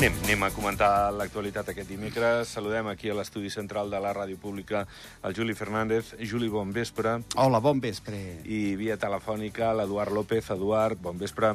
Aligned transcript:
Anem, 0.00 0.14
anem 0.24 0.44
a 0.46 0.48
comentar 0.48 0.92
l'actualitat 1.12 1.66
aquest 1.68 1.90
dimecres. 1.92 2.54
Saludem 2.56 2.86
aquí 2.88 3.10
a 3.12 3.16
l'estudi 3.18 3.50
central 3.52 3.90
de 3.92 3.98
la 4.00 4.14
ràdio 4.16 4.38
pública 4.40 4.86
el 5.20 5.36
Juli 5.36 5.52
Fernández. 5.52 6.14
Juli, 6.24 6.48
bon 6.48 6.72
vespre. 6.72 7.18
Hola, 7.36 7.60
bon 7.60 7.82
vespre. 7.84 8.16
I 8.48 8.78
via 8.80 8.96
telefònica 8.96 9.74
l'Eduard 9.76 10.16
López. 10.16 10.48
Eduard, 10.56 10.96
bon 11.04 11.20
vespre. 11.20 11.52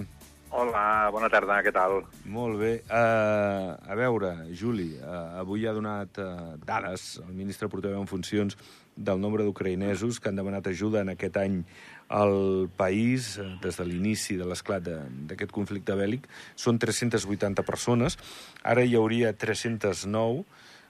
Hola, 0.54 1.10
bona 1.10 1.32
tarda, 1.34 1.58
què 1.66 1.74
tal? 1.74 2.04
Molt 2.30 2.62
bé. 2.62 2.72
Uh, 2.86 3.74
a 3.82 3.98
veure, 3.98 4.36
Juli, 4.54 4.92
uh, 5.02 5.42
avui 5.42 5.66
ha 5.66 5.74
donat 5.74 6.22
uh, 6.22 6.54
dades 6.70 7.16
el 7.26 7.34
ministre 7.34 7.68
portaveu 7.68 7.98
en 7.98 8.06
funcions 8.06 8.54
del 8.96 9.20
nombre 9.20 9.44
d'ucraïnesos 9.44 10.22
que 10.22 10.30
han 10.30 10.38
demanat 10.38 10.70
ajuda 10.70 11.02
en 11.02 11.16
aquest 11.18 11.42
any 11.42 11.64
al 12.10 12.70
país 12.78 13.36
uh, 13.38 13.48
des 13.64 13.78
de 13.80 13.86
l'inici 13.88 14.38
de 14.38 14.48
l'esclat 14.48 14.84
d'aquest 14.84 15.54
conflicte 15.56 15.96
bèl·lic. 15.98 16.28
Són 16.56 16.80
380 16.82 17.66
persones. 17.66 18.20
Ara 18.64 18.86
hi 18.86 18.96
hauria 18.96 19.34
309. 19.34 20.44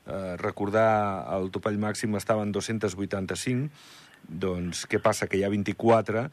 Uh, 0.06 0.36
recordar 0.42 0.90
el 1.38 1.50
topall 1.54 1.80
màxim 1.82 2.16
estava 2.20 2.44
en 2.46 2.52
285. 2.52 3.72
Doncs 4.26 4.86
què 4.90 5.00
passa? 5.02 5.30
Que 5.30 5.40
hi 5.40 5.46
ha 5.46 5.54
24 5.54 6.28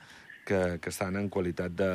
que, 0.44 0.78
que 0.82 0.90
estan 0.90 1.16
en 1.16 1.28
qualitat 1.28 1.74
de 1.76 1.90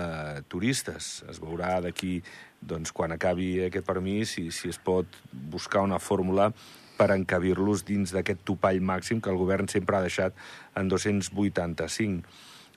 turistes. 0.48 1.24
Es 1.30 1.40
veurà 1.44 1.78
d'aquí, 1.84 2.22
doncs, 2.62 2.94
quan 2.96 3.14
acabi 3.14 3.52
aquest 3.68 3.86
permís, 3.88 4.36
si, 4.38 4.50
si 4.52 4.72
es 4.72 4.80
pot 4.80 5.20
buscar 5.32 5.84
una 5.86 6.00
fórmula 6.00 6.52
per 6.98 7.12
encabir-los 7.14 7.84
dins 7.86 8.14
d'aquest 8.16 8.42
topall 8.48 8.80
màxim 8.82 9.22
que 9.22 9.30
el 9.30 9.38
govern 9.38 9.70
sempre 9.70 9.98
ha 9.98 10.06
deixat 10.06 10.38
en 10.76 10.90
285. 10.90 12.24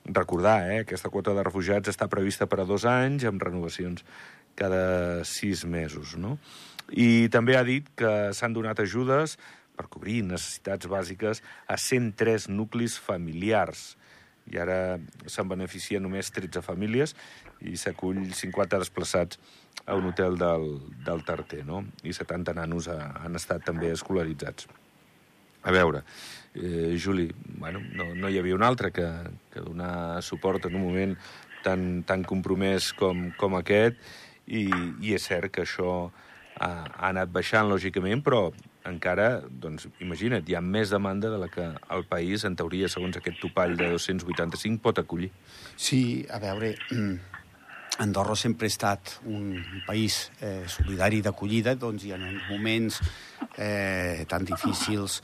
Recordar, 0.05 0.71
eh, 0.71 0.79
aquesta 0.81 1.11
quota 1.13 1.33
de 1.37 1.43
refugiats 1.45 1.91
està 1.91 2.07
prevista 2.09 2.47
per 2.49 2.61
a 2.61 2.65
dos 2.65 2.85
anys, 2.89 3.25
amb 3.29 3.41
renovacions 3.43 4.03
cada 4.57 5.23
sis 5.27 5.63
mesos, 5.65 6.15
no? 6.17 6.37
I 6.91 7.29
també 7.31 7.55
ha 7.55 7.63
dit 7.63 7.87
que 7.95 8.33
s'han 8.33 8.53
donat 8.53 8.81
ajudes 8.81 9.37
per 9.77 9.87
cobrir 9.87 10.21
necessitats 10.25 10.89
bàsiques 10.89 11.43
a 11.67 11.77
103 11.77 12.49
nuclis 12.49 12.97
familiars, 12.99 13.95
i 14.49 14.57
ara 14.57 14.97
se'n 15.29 15.49
beneficia 15.49 16.01
només 16.01 16.31
13 16.33 16.63
famílies 16.65 17.13
i 17.61 17.77
s'acull 17.77 18.23
50 18.33 18.79
desplaçats 18.81 19.39
a 19.85 19.95
un 19.95 20.09
hotel 20.09 20.37
del, 20.41 20.67
del 21.05 21.23
Tarter, 21.27 21.63
no? 21.65 21.83
I 22.03 22.13
70 22.13 22.55
nanos 22.57 22.89
ha, 22.91 22.99
han 23.21 23.37
estat 23.37 23.63
també 23.67 23.91
escolaritzats. 23.93 24.67
A 25.63 25.71
veure, 25.71 26.03
eh, 26.55 26.97
Juli, 26.97 27.29
bueno, 27.57 27.81
no, 27.93 28.13
no 28.15 28.29
hi 28.29 28.39
havia 28.39 28.57
un 28.57 28.63
altre 28.63 28.91
que, 28.91 29.07
que 29.53 29.61
donar 29.61 30.21
suport 30.25 30.65
en 30.65 30.75
un 30.75 30.87
moment 30.87 31.15
tan, 31.63 32.03
tan 32.03 32.25
compromès 32.25 32.91
com, 32.97 33.29
com 33.37 33.55
aquest, 33.59 34.01
i, 34.47 34.65
i 35.01 35.15
és 35.15 35.29
cert 35.29 35.53
que 35.53 35.65
això 35.65 35.93
ha, 36.57 36.71
ha 36.71 37.09
anat 37.11 37.31
baixant, 37.33 37.69
lògicament, 37.69 38.23
però 38.25 38.47
encara, 38.89 39.43
doncs, 39.45 39.87
imagina't, 40.01 40.47
hi 40.49 40.57
ha 40.57 40.61
més 40.65 40.89
demanda 40.93 41.29
de 41.29 41.37
la 41.41 41.49
que 41.51 41.67
el 41.93 42.07
país, 42.09 42.45
en 42.47 42.57
teoria, 42.57 42.89
segons 42.89 43.17
aquest 43.17 43.37
topall 43.41 43.77
de 43.77 43.91
285, 43.93 44.81
pot 44.81 45.01
acollir. 45.01 45.29
Sí, 45.77 46.25
a 46.29 46.41
veure, 46.41 46.73
Andorra 48.01 48.35
sempre 48.39 48.65
ha 48.65 48.71
estat 48.71 49.17
un 49.29 49.61
país 49.85 50.31
eh, 50.41 50.63
solidari 50.71 51.21
d'acollida, 51.21 51.75
doncs 51.77 52.07
hi 52.07 52.13
ha 52.15 52.19
moments 52.49 53.01
eh, 53.59 54.25
tan 54.31 54.47
difícils 54.47 55.19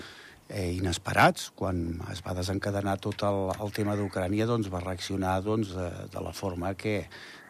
eh, 0.50 0.72
inesperats, 0.78 1.52
quan 1.56 2.02
es 2.12 2.24
va 2.26 2.36
desencadenar 2.38 2.98
tot 3.04 3.24
el, 3.28 3.52
el 3.60 3.76
tema 3.76 3.98
d'Ucrània, 4.00 4.48
doncs 4.50 4.72
va 4.74 4.84
reaccionar 4.84 5.38
doncs, 5.46 5.74
de, 5.76 5.90
de 6.14 6.24
la 6.24 6.34
forma 6.34 6.74
que, 6.76 7.02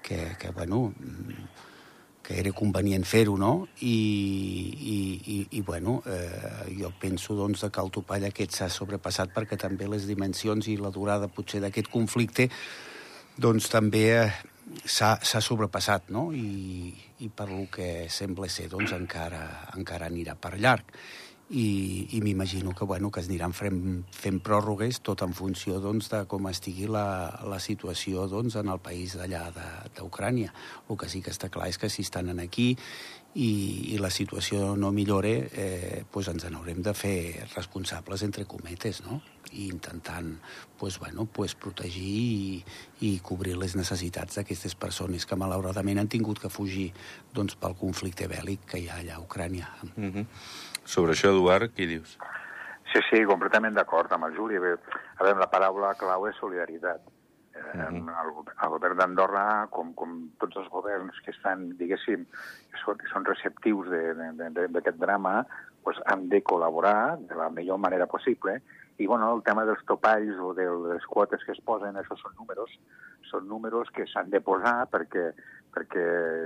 que, 0.04 0.36
que 0.40 0.52
bueno, 0.52 0.92
que 2.28 2.42
era 2.42 2.52
convenient 2.52 3.06
fer-ho, 3.08 3.38
no? 3.40 3.70
I, 3.80 3.94
i, 4.76 4.98
i, 5.36 5.38
i 5.60 5.62
bueno, 5.62 6.02
eh, 6.06 6.74
jo 6.76 6.92
penso 7.00 7.38
doncs, 7.38 7.64
que 7.72 7.84
el 7.84 7.94
topall 7.94 8.28
aquest 8.28 8.58
s'ha 8.58 8.70
sobrepassat 8.74 9.32
perquè 9.36 9.60
també 9.60 9.88
les 9.88 10.10
dimensions 10.10 10.68
i 10.68 10.76
la 10.82 10.92
durada 10.92 11.32
potser 11.32 11.62
d'aquest 11.64 11.88
conflicte 11.94 12.50
doncs 13.38 13.70
també 13.72 14.04
eh, 14.18 14.28
s'ha 14.84 15.42
sobrepassat, 15.46 16.10
no? 16.12 16.28
I, 16.36 16.92
i 17.24 17.30
per 17.30 17.48
lo 17.54 17.64
que 17.72 18.10
sembla 18.12 18.50
ser, 18.52 18.68
doncs 18.74 18.92
encara, 18.98 19.46
encara 19.78 20.10
anirà 20.12 20.36
per 20.36 20.58
llarg 20.60 20.92
i, 21.50 22.08
i 22.12 22.22
m'imagino 22.22 22.74
que, 22.76 22.86
bueno, 22.86 23.10
que 23.12 23.22
es 23.22 23.30
aniran 23.30 23.54
fent, 23.56 23.80
fent 24.12 24.42
pròrrogues 24.44 25.00
tot 25.06 25.24
en 25.24 25.36
funció 25.38 25.80
doncs, 25.84 26.10
de 26.12 26.26
com 26.28 26.50
estigui 26.52 26.90
la, 26.92 27.40
la 27.48 27.60
situació 27.64 28.28
doncs, 28.28 28.58
en 28.60 28.74
el 28.74 28.82
país 28.84 29.16
d'allà 29.16 29.46
d'Ucrània. 29.96 30.52
El 30.90 31.00
que 31.00 31.08
sí 31.12 31.24
que 31.24 31.32
està 31.32 31.52
clar 31.54 31.70
és 31.72 31.80
que 31.80 31.90
si 31.90 32.04
estan 32.04 32.34
aquí 32.44 32.74
i, 33.38 33.94
i 33.94 33.98
la 34.02 34.12
situació 34.12 34.76
no 34.76 34.92
millore, 34.92 35.34
eh, 35.54 36.04
pues 36.12 36.28
ens 36.28 36.50
n'haurem 36.52 36.84
de 36.84 36.94
fer 36.98 37.48
responsables, 37.56 38.24
entre 38.28 38.46
cometes, 38.50 39.04
no? 39.06 39.22
i 39.54 39.70
intentant 39.70 40.34
pues, 40.78 41.00
bueno, 41.00 41.26
pues, 41.26 41.56
protegir 41.56 42.04
i, 42.04 42.64
i 43.08 43.12
cobrir 43.24 43.56
les 43.58 43.78
necessitats 43.80 44.36
d'aquestes 44.38 44.76
persones 44.76 45.26
que 45.26 45.38
malauradament 45.40 46.02
han 46.02 46.12
tingut 46.12 46.42
que 46.44 46.52
fugir 46.52 46.90
doncs, 47.34 47.56
pel 47.56 47.78
conflicte 47.80 48.28
bèl·lic 48.28 48.68
que 48.68 48.82
hi 48.82 48.90
ha 48.90 49.00
allà 49.00 49.16
a 49.18 49.24
Ucrània. 49.24 49.70
Mm 49.96 50.12
-hmm. 50.12 50.26
Sobre 50.88 51.14
això, 51.14 51.34
Eduard, 51.36 51.74
què 51.76 51.88
dius? 51.90 52.16
Sí, 52.94 53.02
sí, 53.10 53.22
completament 53.28 53.76
d'acord 53.76 54.12
amb 54.16 54.30
el 54.30 54.36
Juli. 54.38 54.58
A 54.58 54.64
veure, 54.64 55.40
la 55.42 55.52
paraula 55.52 55.94
clau 56.00 56.28
és 56.30 56.40
solidaritat. 56.40 57.04
Uh 57.58 57.64
-huh. 57.74 57.86
el, 57.90 58.28
el 58.64 58.70
govern 58.70 58.98
d'Andorra, 58.98 59.68
com, 59.70 59.94
com 59.94 60.30
tots 60.38 60.56
els 60.56 60.70
governs 60.70 61.20
que 61.26 61.32
estan, 61.32 61.76
diguéssim, 61.78 62.26
que 62.72 62.78
són, 62.86 62.98
que 62.98 63.08
són 63.12 63.26
receptius 63.26 63.88
d'aquest 63.90 64.98
drama, 64.98 65.46
pues, 65.84 65.98
han 66.06 66.30
de 66.30 66.44
col·laborar 66.44 67.18
de 67.18 67.36
la 67.36 67.50
millor 67.50 67.80
manera 67.80 68.06
possible 68.06 68.62
i 68.98 69.06
bueno, 69.06 69.30
el 69.36 69.44
tema 69.44 69.64
dels 69.66 69.84
topalls 69.86 70.40
o 70.42 70.54
de 70.58 70.66
les 70.66 71.06
quotes 71.06 71.44
que 71.46 71.54
es 71.54 71.62
posen, 71.62 71.96
això 71.96 72.18
són 72.18 72.34
números, 72.40 72.72
són 73.30 73.48
números 73.48 73.92
que 73.94 74.08
s'han 74.10 74.32
de 74.34 74.42
posar 74.42 74.88
perquè, 74.90 75.30
perquè 75.76 76.06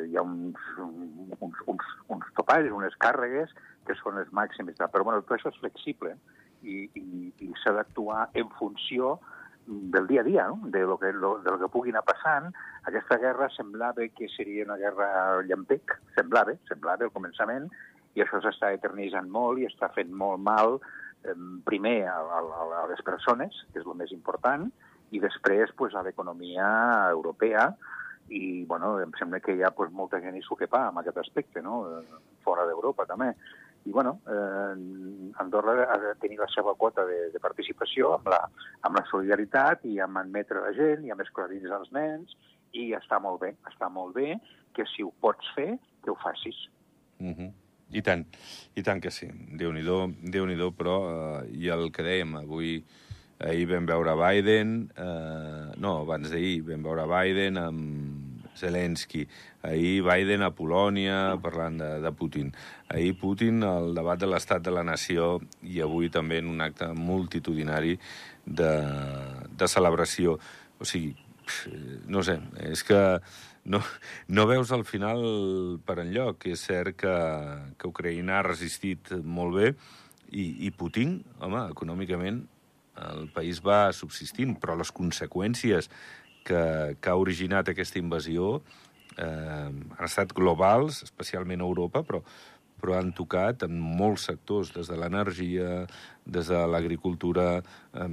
hi 0.10 0.18
ha 0.18 0.22
uns, 0.22 0.60
uns, 0.78 1.62
uns, 1.74 1.94
uns 2.12 2.34
topalls, 2.36 2.74
unes 2.76 2.98
càrregues 3.00 3.56
que 3.88 3.98
són 4.00 4.20
les 4.20 4.32
màximes. 4.36 4.80
Però 4.80 5.04
bueno, 5.04 5.22
tot 5.26 5.38
això 5.38 5.52
és 5.52 5.60
flexible 5.62 6.16
i, 6.62 6.88
i, 6.96 7.06
i 7.46 7.52
s'ha 7.62 7.74
d'actuar 7.78 8.30
en 8.38 8.50
funció 8.60 9.18
del 9.66 10.08
dia 10.08 10.22
a 10.22 10.24
dia, 10.24 10.48
no? 10.48 10.60
de, 10.64 10.82
lo 10.82 10.98
que, 10.98 11.14
lo, 11.14 11.40
de 11.40 11.52
lo 11.52 11.60
que 11.60 11.70
pugui 11.70 11.94
anar 11.94 12.04
passant. 12.04 12.50
Aquesta 12.90 13.18
guerra 13.22 13.50
semblava 13.54 14.08
que 14.16 14.30
seria 14.36 14.66
una 14.66 14.78
guerra 14.78 15.42
llampec, 15.48 15.96
semblava, 16.18 16.56
semblava 16.70 17.08
al 17.08 17.14
començament, 17.14 17.70
i 18.18 18.24
això 18.24 18.42
s'està 18.44 18.74
eternitzant 18.76 19.30
molt 19.32 19.62
i 19.62 19.70
està 19.70 19.92
fent 19.96 20.12
molt 20.12 20.42
mal, 20.44 20.80
eh, 21.24 21.38
primer 21.68 22.02
a, 22.10 22.18
a, 22.20 22.42
a 22.82 22.88
les 22.92 23.02
persones, 23.06 23.64
que 23.72 23.80
és 23.80 23.88
el 23.88 23.98
més 23.98 24.12
important, 24.16 24.68
i 25.12 25.20
després 25.24 25.72
pues, 25.78 25.96
a 25.96 26.04
l'economia 26.04 26.68
europea, 27.12 27.70
i 28.32 28.64
bueno, 28.66 28.96
em 29.04 29.12
sembla 29.20 29.42
que 29.44 29.56
hi 29.56 29.64
ha 29.64 29.74
pues, 29.76 29.92
molta 29.92 30.22
gent 30.24 30.38
i 30.40 30.44
s'ho 30.46 30.56
que 30.56 30.70
pa 30.72 30.86
amb 30.88 31.02
aquest 31.02 31.20
aspecte, 31.20 31.64
no? 31.64 31.84
fora 32.46 32.66
d'Europa 32.66 33.06
també 33.06 33.34
i 33.86 33.92
bueno, 33.92 34.20
eh, 34.28 35.32
Andorra 35.42 35.88
ha 35.90 35.98
de 35.98 36.14
tenir 36.22 36.38
la 36.40 36.48
seva 36.54 36.76
quota 36.76 37.06
de, 37.06 37.32
de 37.34 37.40
participació 37.42 38.14
amb 38.18 38.30
la, 38.34 38.42
amb 38.88 39.00
la 39.00 39.06
solidaritat 39.10 39.86
i 39.90 39.98
amb 40.00 40.22
admetre 40.22 40.62
la 40.62 40.74
gent 40.78 41.06
i 41.06 41.14
amb 41.14 41.24
escolaritzar 41.26 41.80
els 41.80 41.92
nens 41.96 42.36
i 42.78 42.92
està 42.96 43.20
molt 43.20 43.42
bé, 43.42 43.56
està 43.72 43.90
molt 43.90 44.16
bé 44.16 44.36
que 44.76 44.86
si 44.94 45.04
ho 45.04 45.12
pots 45.20 45.50
fer, 45.56 45.74
que 46.04 46.12
ho 46.12 46.18
facis. 46.22 46.68
Mm 47.20 47.34
-hmm. 47.34 47.52
I 47.92 48.02
tant, 48.02 48.26
i 48.76 48.84
tant 48.84 49.02
que 49.02 49.12
sí. 49.12 49.28
Déu-n'hi-do, 49.60 50.08
déu 50.24 50.46
nhi 50.46 50.56
déu 50.56 50.72
però, 50.72 50.98
eh, 51.44 51.50
i 51.52 51.68
el 51.68 51.92
que 51.92 52.04
dèiem, 52.04 52.36
avui, 52.36 52.86
ahir 53.40 53.68
vam 53.68 53.86
veure 53.86 54.16
Biden, 54.16 54.92
eh, 54.96 55.74
no, 55.78 56.02
abans 56.02 56.30
d'ahir 56.32 56.62
vam 56.64 56.84
veure 56.84 57.06
Biden 57.10 57.58
amb 57.58 58.11
Zelensky. 58.58 59.26
Ahir 59.64 60.02
Biden 60.06 60.44
a 60.46 60.52
Polònia 60.56 61.38
parlant 61.42 61.80
de, 61.82 61.90
de 62.04 62.12
Putin. 62.18 62.52
Ahir 62.90 63.16
Putin 63.20 63.64
al 63.68 63.94
debat 63.98 64.20
de 64.20 64.30
l'estat 64.30 64.64
de 64.66 64.74
la 64.74 64.86
nació 64.88 65.40
i 65.62 65.82
avui 65.82 66.10
també 66.10 66.42
en 66.42 66.50
un 66.52 66.62
acte 66.62 66.92
multitudinari 66.98 67.98
de, 68.46 68.72
de 69.58 69.70
celebració. 69.72 70.38
O 70.82 70.88
sigui, 70.88 71.16
no 72.08 72.24
sé, 72.26 72.40
és 72.72 72.84
que 72.88 73.02
no, 73.66 73.82
no 74.28 74.48
veus 74.50 74.72
al 74.72 74.86
final 74.86 75.22
per 75.86 76.00
enlloc. 76.06 76.48
És 76.52 76.66
cert 76.70 76.98
que, 77.02 77.18
que 77.78 77.92
Ucraïna 77.92 78.40
ha 78.40 78.48
resistit 78.48 79.14
molt 79.24 79.58
bé 79.60 79.74
i, 80.32 80.68
i 80.68 80.72
Putin, 80.72 81.20
home, 81.44 81.68
econòmicament 81.76 82.44
el 83.02 83.30
país 83.34 83.62
va 83.64 83.92
subsistint, 83.96 84.58
però 84.60 84.76
les 84.78 84.92
conseqüències 84.94 85.88
que, 86.48 86.62
que 87.02 87.12
ha 87.12 87.20
originat 87.20 87.70
aquesta 87.70 88.00
invasió 88.00 88.62
eh, 89.18 89.70
han 89.70 90.08
estat 90.08 90.34
globals, 90.38 91.04
especialment 91.08 91.62
a 91.62 91.68
Europa, 91.68 92.04
però, 92.08 92.22
però 92.82 92.98
han 92.98 93.12
tocat 93.18 93.66
en 93.68 93.78
molts 93.80 94.28
sectors, 94.30 94.74
des 94.76 94.90
de 94.90 94.98
l'energia, 94.98 95.86
des 96.26 96.52
de 96.52 96.62
l'agricultura, 96.74 97.48
eh, 97.94 98.10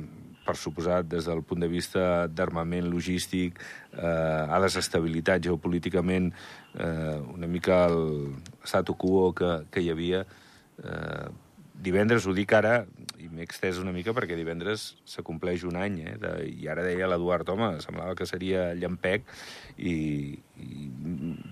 per 0.48 0.56
suposat, 0.56 1.08
des 1.08 1.26
del 1.28 1.42
punt 1.44 1.60
de 1.60 1.68
vista 1.68 2.26
d'armament 2.28 2.88
logístic, 2.88 3.58
eh, 3.92 4.44
ha 4.48 4.60
desestabilitat 4.64 5.44
geopolíticament 5.44 6.30
eh, 6.32 7.18
una 7.34 7.46
mica 7.46 7.84
el 7.90 8.38
statu 8.64 8.96
quo 8.96 9.32
que, 9.36 9.52
que 9.70 9.84
hi 9.84 9.92
havia. 9.92 10.24
Eh, 10.78 11.28
divendres, 11.78 12.26
ho 12.26 12.34
dic 12.34 12.52
ara, 12.58 12.82
i 13.22 13.28
m'he 13.30 13.44
extès 13.46 13.78
una 13.78 13.92
mica 13.94 14.14
perquè 14.16 14.36
divendres 14.38 14.92
s'acompleix 15.08 15.64
un 15.68 15.78
any, 15.78 16.00
eh? 16.10 16.14
De, 16.20 16.32
i 16.50 16.68
ara 16.70 16.84
deia 16.86 17.08
l'Eduard, 17.10 17.48
home, 17.54 17.70
semblava 17.84 18.16
que 18.18 18.26
seria 18.28 18.72
llampec 18.78 19.26
i, 19.78 19.94
i 20.58 20.88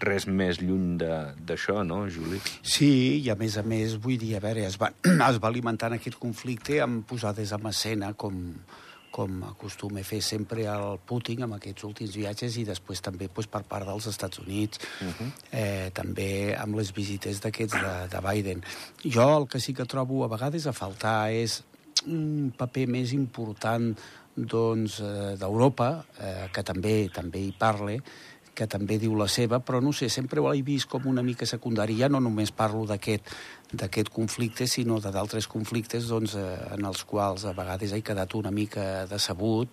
res 0.02 0.26
més 0.26 0.60
lluny 0.62 0.96
d'això, 0.98 1.82
no, 1.86 2.04
Juli? 2.10 2.40
Sí, 2.62 2.90
i 3.22 3.30
a 3.30 3.38
més 3.38 3.58
a 3.60 3.64
més, 3.66 3.98
vull 4.02 4.18
dir, 4.22 4.34
a 4.38 4.42
veure, 4.42 4.66
es 4.66 4.78
va, 4.82 4.90
es 5.30 5.40
va 5.42 5.52
alimentant 5.52 5.94
aquest 5.96 6.18
conflicte 6.22 6.80
amb 6.82 7.06
posades 7.08 7.54
en 7.54 7.70
escena 7.70 8.12
com, 8.18 8.42
com 9.16 9.38
acostuma 9.48 10.02
a 10.02 10.04
fer 10.04 10.20
sempre 10.24 10.66
el 10.68 10.98
Putin 11.08 11.46
amb 11.46 11.56
aquests 11.56 11.86
últims 11.88 12.16
viatges 12.18 12.58
i 12.60 12.66
després 12.68 13.00
també 13.04 13.30
doncs, 13.30 13.48
per 13.48 13.62
part 13.68 13.88
dels 13.88 14.10
Estats 14.12 14.42
Units, 14.42 14.82
uh 15.00 15.08
-huh. 15.08 15.30
eh, 15.52 15.90
també 15.92 16.54
amb 16.56 16.76
les 16.76 16.92
visites 16.92 17.40
d'aquests 17.40 17.80
de, 17.80 17.94
de 18.12 18.20
Biden. 18.28 18.62
Jo 19.04 19.38
el 19.38 19.48
que 19.48 19.60
sí 19.60 19.72
que 19.72 19.84
trobo 19.84 20.24
a 20.24 20.28
vegades 20.28 20.66
a 20.66 20.72
faltar 20.72 21.32
és 21.32 21.64
un 22.06 22.52
paper 22.56 22.86
més 22.86 23.12
important 23.12 23.96
doncs, 24.36 25.00
eh, 25.00 25.36
d'Europa, 25.40 26.04
eh, 26.20 26.48
que 26.52 26.62
també 26.62 27.08
també 27.08 27.40
hi 27.40 27.54
parle, 27.58 28.02
que 28.56 28.66
també 28.66 28.96
diu 28.98 29.14
la 29.14 29.28
seva, 29.28 29.60
però 29.60 29.82
no 29.84 29.92
sé, 29.92 30.08
sempre 30.08 30.40
ho 30.40 30.48
he 30.52 30.62
vist 30.64 30.88
com 30.88 31.06
una 31.06 31.22
mica 31.22 31.46
secundari. 31.46 31.98
Ja 32.00 32.08
no 32.08 32.20
només 32.24 32.52
parlo 32.56 32.86
d'aquest 32.88 33.28
d'aquest 33.72 34.10
conflicte, 34.14 34.66
sinó 34.70 35.00
de 35.02 35.10
d'altres 35.10 35.48
conflictes 35.50 36.06
doncs, 36.06 36.36
eh, 36.38 36.44
en 36.76 36.84
els 36.86 37.02
quals 37.04 37.44
a 37.44 37.54
vegades 37.56 37.92
he 37.92 38.02
quedat 38.02 38.34
una 38.38 38.50
mica 38.50 39.06
decebut 39.10 39.68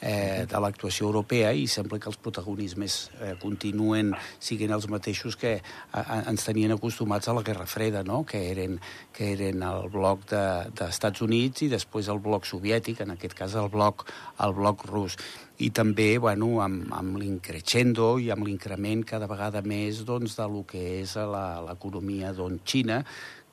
eh, 0.00 0.46
de 0.50 0.60
l'actuació 0.60 1.06
europea 1.08 1.52
i 1.52 1.66
sembla 1.70 1.98
que 1.98 2.10
els 2.10 2.18
protagonismes 2.20 2.98
eh, 3.20 3.34
continuen 3.40 4.12
siguin 4.38 4.74
els 4.74 4.88
mateixos 4.90 5.38
que 5.40 5.56
ens 5.94 6.44
tenien 6.46 6.74
acostumats 6.74 7.28
a 7.28 7.36
la 7.36 7.44
Guerra 7.46 7.66
Freda, 7.66 8.04
no? 8.04 8.24
que, 8.28 8.40
eren, 8.50 8.78
que 9.14 9.32
eren 9.34 9.62
el 9.66 9.88
bloc 9.92 10.26
d'Estats 10.30 11.20
de, 11.20 11.24
Units 11.28 11.64
i 11.64 11.70
després 11.72 12.10
el 12.12 12.20
bloc 12.24 12.48
soviètic, 12.48 13.00
en 13.04 13.14
aquest 13.14 13.36
cas 13.38 13.56
el 13.60 13.70
bloc, 13.72 14.06
el 14.44 14.54
bloc 14.56 14.86
rus 14.90 15.18
i 15.62 15.70
també 15.70 16.16
bueno, 16.18 16.58
amb, 16.64 16.90
amb 16.94 17.18
l'increixendo 17.20 18.16
i 18.18 18.30
amb 18.34 18.46
l'increment 18.46 19.04
cada 19.06 19.28
vegada 19.30 19.62
més 19.62 20.02
doncs, 20.06 20.34
de 20.38 20.46
lo 20.50 20.64
que 20.66 20.82
és 21.00 21.14
l'economia 21.14 22.32
doncs, 22.34 22.64
Xina, 22.66 23.04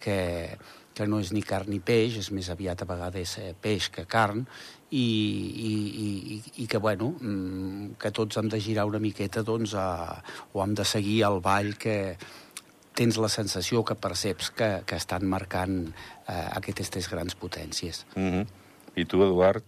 que, 0.01 0.17
que 0.97 1.07
no 1.07 1.21
és 1.21 1.31
ni 1.35 1.43
carn 1.45 1.69
ni 1.69 1.79
peix, 1.79 2.17
és 2.17 2.31
més 2.33 2.49
aviat 2.49 2.81
a 2.81 2.89
vegades 2.89 3.37
eh, 3.37 3.51
peix 3.53 3.91
que 3.93 4.07
carn, 4.09 4.47
i, 4.91 5.07
i, 5.67 5.73
i, 6.35 6.63
i 6.63 6.67
que, 6.67 6.77
bueno, 6.77 7.13
mm, 7.19 7.97
que 7.99 8.11
tots 8.11 8.37
hem 8.37 8.49
de 8.51 8.59
girar 8.59 8.85
una 8.89 8.99
miqueta 8.99 9.43
doncs, 9.47 9.73
a, 9.79 10.21
o 10.51 10.63
hem 10.63 10.75
de 10.75 10.85
seguir 10.85 11.21
el 11.27 11.39
ball 11.43 11.77
que 11.79 12.17
tens 12.93 13.17
la 13.23 13.29
sensació 13.31 13.85
que 13.87 13.95
perceps 13.95 14.51
que, 14.51 14.69
que 14.85 14.99
estan 14.99 15.23
marcant 15.31 15.77
eh, 16.27 16.47
aquestes 16.57 17.07
grans 17.09 17.35
potències. 17.39 18.05
Mm 18.15 18.29
-hmm. 18.31 18.47
I 18.95 19.05
tu, 19.05 19.23
Eduard? 19.23 19.63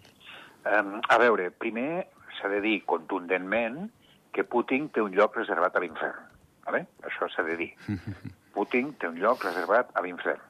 Um, 0.66 1.00
a 1.08 1.18
veure, 1.18 1.52
primer 1.52 2.08
s'ha 2.38 2.50
de 2.50 2.60
dir 2.62 2.84
contundentment 2.86 3.92
que 4.34 4.44
Putin 4.44 4.90
té 4.90 5.02
un 5.02 5.14
lloc 5.16 5.36
reservat 5.36 5.76
a 5.76 5.80
l'infern. 5.80 6.20
Vale? 6.66 6.88
Això 7.04 7.30
s'ha 7.30 7.44
de 7.44 7.56
dir. 7.56 7.72
Putin 8.56 8.94
té 9.00 9.08
un 9.08 9.20
lloc 9.20 9.44
reservat 9.44 9.90
a 9.94 10.02
l'infern. 10.02 10.42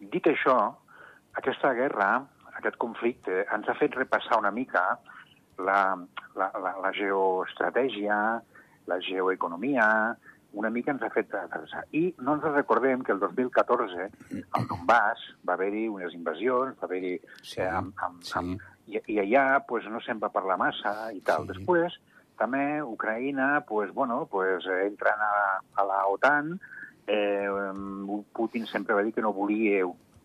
Dit 0.00 0.26
això, 0.26 0.56
aquesta 1.34 1.72
guerra, 1.74 2.26
aquest 2.64 2.80
conflicte, 2.80 3.44
ens 3.52 3.68
ha 3.68 3.76
fet 3.76 3.94
repassar 3.98 4.40
una 4.40 4.50
mica 4.50 4.84
la, 5.60 5.94
la, 6.34 6.50
la, 6.58 6.76
la 6.82 6.92
geoestratègia, 6.96 8.16
la 8.88 9.00
geoeconomia, 9.04 9.86
una 10.54 10.70
mica 10.70 10.92
ens 10.94 11.02
ha 11.02 11.10
fet 11.12 11.32
repassar. 11.34 11.84
I 11.92 12.06
no 12.24 12.36
ens 12.38 12.46
recordem 12.54 13.02
que 13.04 13.12
el 13.12 13.20
2014, 13.20 14.08
al 14.56 14.68
Donbass, 14.70 15.26
va 15.46 15.58
haver-hi 15.58 15.86
unes 15.92 16.14
invasions, 16.16 16.78
va 16.80 16.88
haver-hi... 16.88 17.18
Sí, 17.42 17.60
eh, 17.60 17.68
amb, 17.68 17.92
amb, 18.06 18.22
sí. 18.24 18.36
amb, 18.40 18.64
i, 18.86 19.00
i 19.14 19.20
allà 19.22 19.60
pues, 19.68 19.86
no 19.90 20.00
se'n 20.04 20.22
va 20.22 20.32
parlar 20.32 20.58
massa 20.60 20.94
i 21.12 21.20
tal. 21.26 21.44
Sí. 21.44 21.52
Després, 21.54 21.98
també 22.40 22.64
Ucraïna, 22.82 23.64
pues, 23.68 23.92
bueno, 23.94 24.24
pues, 24.30 24.66
entrant 24.86 25.26
a, 25.26 25.34
a 25.74 25.86
la 25.90 26.00
OTAN, 26.10 26.56
eh, 27.06 27.50
Putin 28.32 28.66
sempre 28.66 28.94
va 28.96 29.04
dir 29.04 29.12
que 29.14 29.22
no 29.22 29.34
volia 29.36 29.84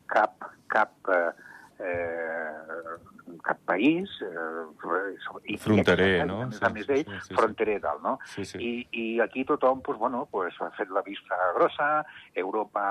cap, 0.09 0.47
cap 0.71 1.13
eh, 1.13 1.30
eh, 1.79 2.99
cap 3.43 3.59
país... 3.65 4.09
Eh, 4.21 4.65
i, 5.45 5.57
fronterer, 5.57 6.25
no? 6.27 6.39
Sí, 6.51 6.61
més 6.73 6.87
d'ell, 6.87 7.03
sí, 7.05 7.19
sí, 7.27 7.35
fronterer 7.37 7.77
dalt, 7.83 8.01
no? 8.03 8.15
Sí, 8.29 8.45
sí. 8.47 8.59
I, 8.59 8.71
I 8.91 9.05
aquí 9.23 9.43
tothom, 9.47 9.81
pues, 9.85 9.97
bueno, 9.99 10.27
pues, 10.31 10.55
ha 10.61 10.69
fet 10.77 10.91
la 10.93 11.03
vista 11.05 11.37
grossa, 11.55 11.89
Europa 12.35 12.83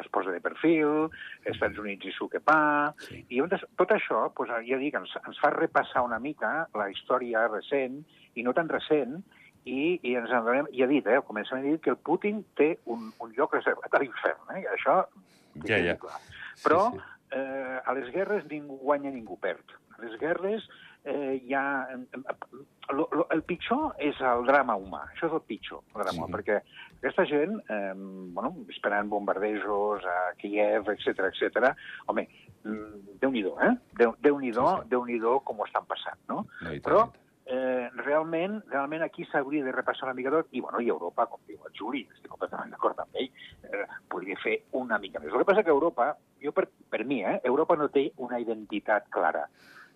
es 0.00 0.08
posa 0.12 0.34
de 0.34 0.40
perfil, 0.40 1.08
Estats 1.44 1.78
Units 1.78 2.10
i 2.10 2.14
suque 2.16 2.42
pa... 2.44 2.92
Sí. 3.06 3.22
I 3.30 3.42
tot 3.50 3.94
això, 3.96 4.26
pues, 4.36 4.52
ja 4.68 4.80
dic, 4.80 4.96
ens, 4.98 5.14
ens 5.24 5.42
fa 5.42 5.52
repassar 5.54 6.04
una 6.06 6.20
mica 6.22 6.66
la 6.76 6.90
història 6.92 7.46
recent, 7.48 8.02
i 8.34 8.46
no 8.46 8.54
tan 8.56 8.70
recent, 8.70 9.20
i, 9.64 9.98
i 10.02 10.16
ens 10.16 10.32
adonem, 10.32 10.68
i 10.72 10.84
ha 10.84 10.90
dit, 10.90 11.06
eh, 11.06 11.20
comencem 11.26 11.60
a 11.60 11.64
dir 11.64 11.78
que 11.84 11.92
el 11.92 12.00
Putin 12.00 12.44
té 12.56 12.72
un, 12.90 13.10
un 13.20 13.32
lloc 13.36 13.56
reservat 13.58 13.94
a 13.94 14.02
l'infern, 14.02 14.44
eh? 14.56 14.64
això 14.74 15.02
ja, 15.66 15.78
ja. 15.78 15.96
clar. 16.00 16.20
Però 16.64 16.84
sí, 16.90 17.00
sí 17.00 17.19
eh, 17.30 17.78
a 17.84 17.94
les 17.94 18.10
guerres 18.14 18.46
ningú 18.50 18.78
guanya, 18.82 19.10
ningú 19.10 19.38
perd. 19.40 19.76
A 19.96 20.02
les 20.04 20.18
guerres 20.20 20.66
eh, 21.04 21.40
hi 21.42 21.54
ha... 21.54 21.88
Lo, 22.90 23.06
lo, 23.14 23.26
el 23.30 23.44
pitjor 23.46 23.94
és 24.02 24.18
el 24.26 24.42
drama 24.48 24.74
humà, 24.74 25.04
això 25.12 25.28
és 25.28 25.34
el 25.36 25.44
pitjor, 25.46 25.84
el 25.94 26.02
drama 26.02 26.26
sí. 26.26 26.32
perquè 26.32 26.56
aquesta 26.98 27.24
gent, 27.30 27.54
eh, 27.70 27.92
bueno, 27.94 28.50
esperant 28.68 29.08
bombardejos 29.12 30.04
a 30.10 30.18
Kiev, 30.40 30.90
etc 30.90 31.28
etc. 31.30 31.70
home, 32.10 32.26
mm, 32.64 33.16
Déu-n'hi-do, 33.22 33.54
eh? 33.62 33.72
Déu-n'hi-do, 33.94 34.18
Déu, 34.26 34.40
sí, 34.42 34.82
sí. 34.82 34.90
Déu-n'hi-do 34.90 35.38
com 35.46 35.62
ho 35.62 35.68
estan 35.70 35.86
passant, 35.86 36.18
no? 36.28 36.44
no 36.66 36.74
Però 36.82 37.06
eh, 37.50 37.90
realment, 38.04 38.60
realment 38.70 39.02
aquí 39.02 39.24
s'hauria 39.26 39.64
de 39.64 39.72
repassar 39.74 40.08
una 40.08 40.14
mica 40.14 40.30
tot, 40.30 40.50
i, 40.54 40.60
bueno, 40.62 40.80
i 40.80 40.90
Europa, 40.92 41.26
com 41.30 41.40
diu 41.48 41.58
el 41.66 41.74
Juli, 41.76 42.04
estic 42.14 42.30
completament 42.30 42.70
d'acord 42.74 42.98
amb 43.02 43.18
ell, 43.18 43.30
eh, 43.66 43.86
podria 44.10 44.38
fer 44.42 44.60
una 44.78 44.98
mica 45.02 45.22
més. 45.22 45.32
El 45.32 45.42
que 45.42 45.48
passa 45.48 45.64
que 45.66 45.74
Europa, 45.74 46.12
jo 46.42 46.54
per, 46.54 46.68
per 47.00 47.06
mi, 47.06 47.22
eh, 47.24 47.40
Europa 47.44 47.76
no 47.76 47.88
té 47.88 48.10
una 48.20 48.38
identitat 48.38 49.06
clara. 49.08 49.46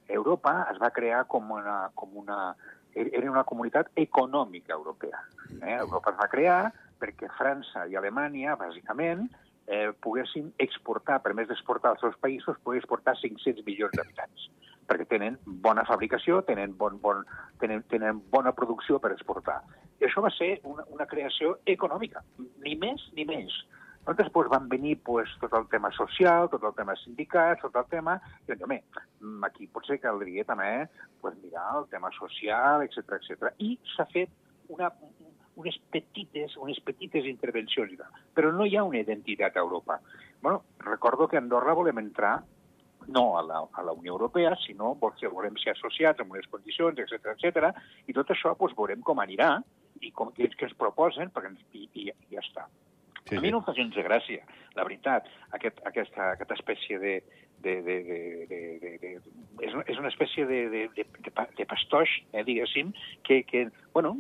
Europa 0.09 0.55
es 0.73 0.79
va 0.81 0.89
crear 0.91 1.27
com 1.29 1.51
una, 1.53 1.91
com 1.95 2.17
una, 2.17 2.55
era 2.95 3.31
una 3.31 3.45
comunitat 3.45 3.91
econòmica 4.01 4.73
europea. 4.73 5.21
Eh? 5.61 5.75
Europa 5.75 6.15
es 6.15 6.17
va 6.17 6.31
crear 6.33 6.61
perquè 7.01 7.29
França 7.37 7.85
i 7.93 7.99
Alemanya, 8.01 8.57
bàsicament, 8.57 9.27
eh, 9.67 9.91
poguessin 10.01 10.49
exportar, 10.57 11.21
per 11.21 11.35
més 11.37 11.51
d'exportar 11.51 11.93
als 11.93 12.01
seus 12.01 12.17
països, 12.25 12.57
poder 12.65 12.81
exportar 12.81 13.19
500 13.21 13.61
milions 13.69 13.93
d'habitants 13.93 14.49
perquè 14.85 15.07
tenen 15.09 15.39
bona 15.65 15.81
fabricació, 15.89 16.43
tenen, 16.45 16.75
bon, 16.77 16.99
bon, 17.01 17.23
tenen, 17.61 17.81
tenen 17.89 18.19
bona 18.33 18.51
producció 18.53 18.99
per 19.01 19.15
exportar. 19.15 19.63
I 19.97 20.05
això 20.05 20.21
va 20.21 20.29
ser 20.37 20.59
una, 20.69 20.85
una 20.93 21.07
creació 21.09 21.55
econòmica, 21.65 22.21
ni 22.61 22.75
més 22.77 23.01
ni 23.17 23.25
menys. 23.25 23.57
Nosaltres 24.05 24.31
pues, 24.33 24.49
van 24.53 24.69
venir 24.69 24.99
pues, 25.03 25.31
tot 25.41 25.55
el 25.57 25.67
tema 25.73 25.91
social, 25.97 26.51
tot 26.53 26.63
el 26.69 26.75
tema 26.77 26.93
sindicats, 27.01 27.63
tot 27.63 27.77
el 27.81 27.87
tema... 27.89 28.19
I 28.45 28.51
doncs, 28.51 28.65
home, 28.67 28.77
aquí 29.49 29.69
potser 29.73 29.97
caldria 30.03 30.45
també 30.45 30.91
pues, 31.23 31.39
mirar 31.41 31.71
el 31.79 31.89
tema 31.89 32.11
social, 32.13 32.85
etc 32.85 33.17
etc. 33.17 33.55
I 33.65 33.79
s'ha 33.95 34.05
fet 34.13 34.29
una, 34.69 34.91
unes 35.57 35.81
petites, 35.97 36.59
unes 36.61 36.83
petites 36.85 37.25
intervencions, 37.33 37.97
però 38.37 38.53
no 38.53 38.69
hi 38.69 38.77
ha 38.77 38.85
una 38.85 39.01
identitat 39.01 39.57
a 39.57 39.65
Europa. 39.65 40.01
Bueno, 40.43 40.65
recordo 40.85 41.27
que 41.27 41.41
a 41.41 41.41
Andorra 41.41 41.73
volem 41.73 42.05
entrar 42.05 42.43
no 43.07 43.39
a 43.39 43.43
la, 43.43 43.65
a 43.73 43.83
la 43.83 43.93
Unió 43.93 44.13
Europea, 44.13 44.53
sinó 44.67 44.99
si 45.19 45.27
volem 45.27 45.57
ser 45.57 45.73
associats 45.73 46.21
amb 46.21 46.37
unes 46.37 46.49
condicions, 46.53 46.99
etc 46.99 47.33
etc. 47.33 47.73
i 48.07 48.13
tot 48.13 48.37
això 48.37 48.53
doncs, 48.53 48.77
veurem 48.77 49.01
com 49.01 49.21
anirà 49.21 49.63
i 50.01 50.13
com, 50.13 50.33
que, 50.33 50.49
que 50.53 50.69
ens 50.69 50.77
proposen, 50.77 51.33
perquè 51.33 51.57
i, 51.73 51.89
i, 51.95 52.11
i 52.11 52.35
ja 52.37 52.45
està. 52.45 52.69
Sí, 53.29 53.37
a 53.37 53.41
mi 53.41 53.51
no 53.51 53.63
em 53.63 53.65
fa 53.65 53.73
gens 53.73 53.95
de 53.97 54.03
gràcia, 54.05 54.45
la 54.77 54.85
veritat, 54.85 55.29
aquest, 55.57 55.79
aquesta, 55.89 56.33
aquesta 56.35 56.57
espècie 56.59 56.99
de, 57.01 57.15
de, 57.65 57.77
de, 57.87 57.97
de, 58.05 58.19
de, 58.51 58.59
de, 58.83 58.91
de, 59.01 59.13
és, 59.65 59.73
una, 59.73 59.85
és 59.89 60.01
una 60.01 60.11
espècie 60.13 60.45
de, 60.51 60.59
de, 60.69 60.83
de, 60.99 61.07
de, 61.25 61.33
de 61.57 61.67
pastoix, 61.71 62.19
eh, 62.35 62.45
diguéssim, 62.45 62.93
que, 63.25 63.41
que 63.49 63.69
bueno, 63.95 64.13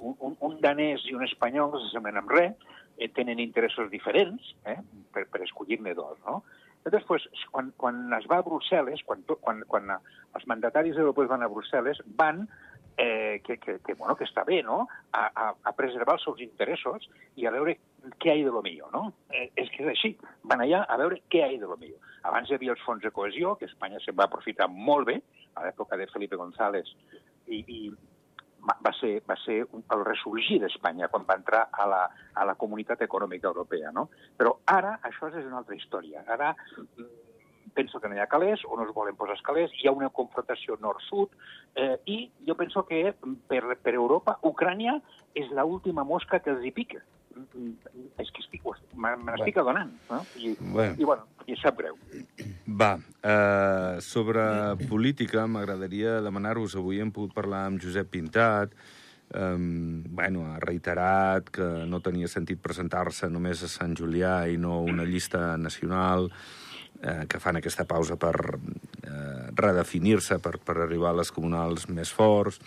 un, 0.00 0.34
un 0.40 0.56
danès 0.64 1.04
i 1.06 1.14
un 1.14 1.22
espanyol 1.28 1.70
no 1.70 1.82
s'assemblen 1.84 2.18
amb 2.18 2.34
res, 2.34 2.66
eh, 2.98 3.08
tenen 3.14 3.38
interessos 3.38 3.90
diferents, 3.92 4.50
eh, 4.66 4.80
per, 5.14 5.28
per 5.30 5.44
escollir-ne 5.46 5.94
dos, 5.94 6.18
no? 6.26 6.42
Llavors, 6.82 7.06
pues, 7.06 7.28
quan, 7.52 7.70
quan 7.76 8.02
es 8.16 8.26
va 8.26 8.40
a 8.40 8.44
Brussel·les, 8.46 9.04
quan, 9.06 9.22
quan, 9.44 9.62
quan 9.68 9.94
els 9.94 10.46
mandataris 10.48 10.98
europeus 10.98 11.28
van 11.28 11.44
a 11.44 11.50
Brussel·les, 11.52 12.00
van 12.16 12.46
eh, 12.96 13.40
que, 13.44 13.58
que, 13.58 13.78
que, 13.84 13.94
bueno, 13.94 14.16
que 14.16 14.24
està 14.24 14.44
bé, 14.48 14.62
no?, 14.64 14.86
a, 15.12 15.26
a, 15.28 15.50
a 15.62 15.72
preservar 15.76 16.16
els 16.18 16.24
seus 16.26 16.40
interessos 16.44 17.06
i 17.36 17.46
a 17.46 17.52
veure 17.54 17.76
què 18.22 18.34
hi 18.34 18.42
ha 18.42 18.48
de 18.48 18.54
lo 18.54 18.62
millor, 18.62 18.92
no? 18.94 19.12
Eh, 19.30 19.48
és 19.60 19.70
que 19.74 19.84
és 19.84 19.90
així, 19.92 20.12
van 20.50 20.62
allà 20.64 20.84
a 20.88 20.98
veure 21.00 21.20
què 21.32 21.42
hi 21.42 21.56
ha 21.56 21.62
de 21.62 21.70
lo 21.70 21.78
millor. 21.80 21.98
Abans 22.28 22.50
hi 22.50 22.56
havia 22.56 22.74
els 22.76 22.84
fons 22.86 23.02
de 23.02 23.12
cohesió, 23.14 23.56
que 23.56 23.68
Espanya 23.70 24.00
se'n 24.04 24.16
va 24.18 24.28
aprofitar 24.28 24.68
molt 24.70 25.08
bé, 25.10 25.20
a 25.54 25.66
l'època 25.66 25.98
de 25.98 26.06
Felipe 26.12 26.38
González, 26.40 26.90
i, 27.50 27.64
i 27.66 27.80
va 28.60 28.92
ser, 28.98 29.22
va 29.28 29.36
ser 29.44 29.62
el 29.64 30.04
ressorgir 30.04 30.60
d'Espanya 30.60 31.08
quan 31.08 31.24
va 31.28 31.38
entrar 31.40 31.66
a 31.72 31.86
la, 31.88 32.02
a 32.34 32.44
la 32.44 32.56
comunitat 32.60 33.02
econòmica 33.06 33.48
europea. 33.48 33.92
No? 33.96 34.08
Però 34.36 34.58
ara 34.66 34.98
això 35.06 35.30
és 35.32 35.46
una 35.46 35.60
altra 35.62 35.76
història. 35.76 36.24
Ara 36.28 36.54
penso 37.74 38.00
que 38.00 38.08
no 38.08 38.16
hi 38.16 38.20
ha 38.20 38.26
calés, 38.26 38.62
o 38.66 38.76
no 38.76 38.84
es 38.84 38.94
volen 38.94 39.16
posar 39.16 39.38
calés, 39.46 39.72
hi 39.78 39.88
ha 39.88 39.94
una 39.94 40.10
confrontació 40.10 40.76
nord-sud, 40.82 41.36
eh, 41.76 41.96
i 42.06 42.18
jo 42.46 42.56
penso 42.58 42.84
que 42.86 43.14
per, 43.48 43.62
per 43.78 43.94
Europa, 43.94 44.38
Ucrània 44.42 44.98
és 45.38 45.50
l'última 45.54 46.04
mosca 46.04 46.40
que 46.42 46.50
els 46.50 46.66
hi 46.66 46.74
pica. 46.74 47.02
És 48.20 48.30
que 48.34 48.42
estic, 48.42 48.64
me 48.94 49.12
n'estic 49.16 49.56
bueno. 49.56 49.62
adonant. 49.62 49.92
No? 50.10 50.22
I, 50.36 50.54
bueno. 50.60 50.94
I, 50.98 51.04
bueno, 51.04 51.26
i 51.46 51.56
sap 51.60 51.78
greu. 51.80 51.98
Va, 52.80 52.94
eh, 53.22 54.00
sobre 54.04 54.42
política 54.88 55.46
m'agradaria 55.46 56.18
demanar-vos, 56.24 56.76
avui 56.80 57.00
hem 57.00 57.12
pogut 57.14 57.34
parlar 57.36 57.66
amb 57.68 57.82
Josep 57.82 58.10
Pintat, 58.12 58.74
um, 59.34 60.02
bueno, 60.10 60.46
ha 60.50 60.58
reiterat 60.62 61.50
que 61.54 61.68
no 61.86 62.02
tenia 62.04 62.28
sentit 62.28 62.60
presentar-se 62.62 63.30
només 63.30 63.62
a 63.62 63.70
Sant 63.70 63.94
Julià 63.98 64.44
i 64.50 64.58
no 64.58 64.80
una 64.82 65.06
llista 65.06 65.56
nacional, 65.56 66.30
eh, 67.00 67.24
que 67.28 67.40
fan 67.40 67.60
aquesta 67.60 67.86
pausa 67.88 68.18
per 68.20 68.34
eh, 68.50 69.48
redefinir-se, 69.56 70.38
per, 70.42 70.58
per 70.58 70.78
arribar 70.78 71.14
a 71.14 71.20
les 71.22 71.32
comunals 71.32 71.88
més 71.88 72.12
forts. 72.12 72.60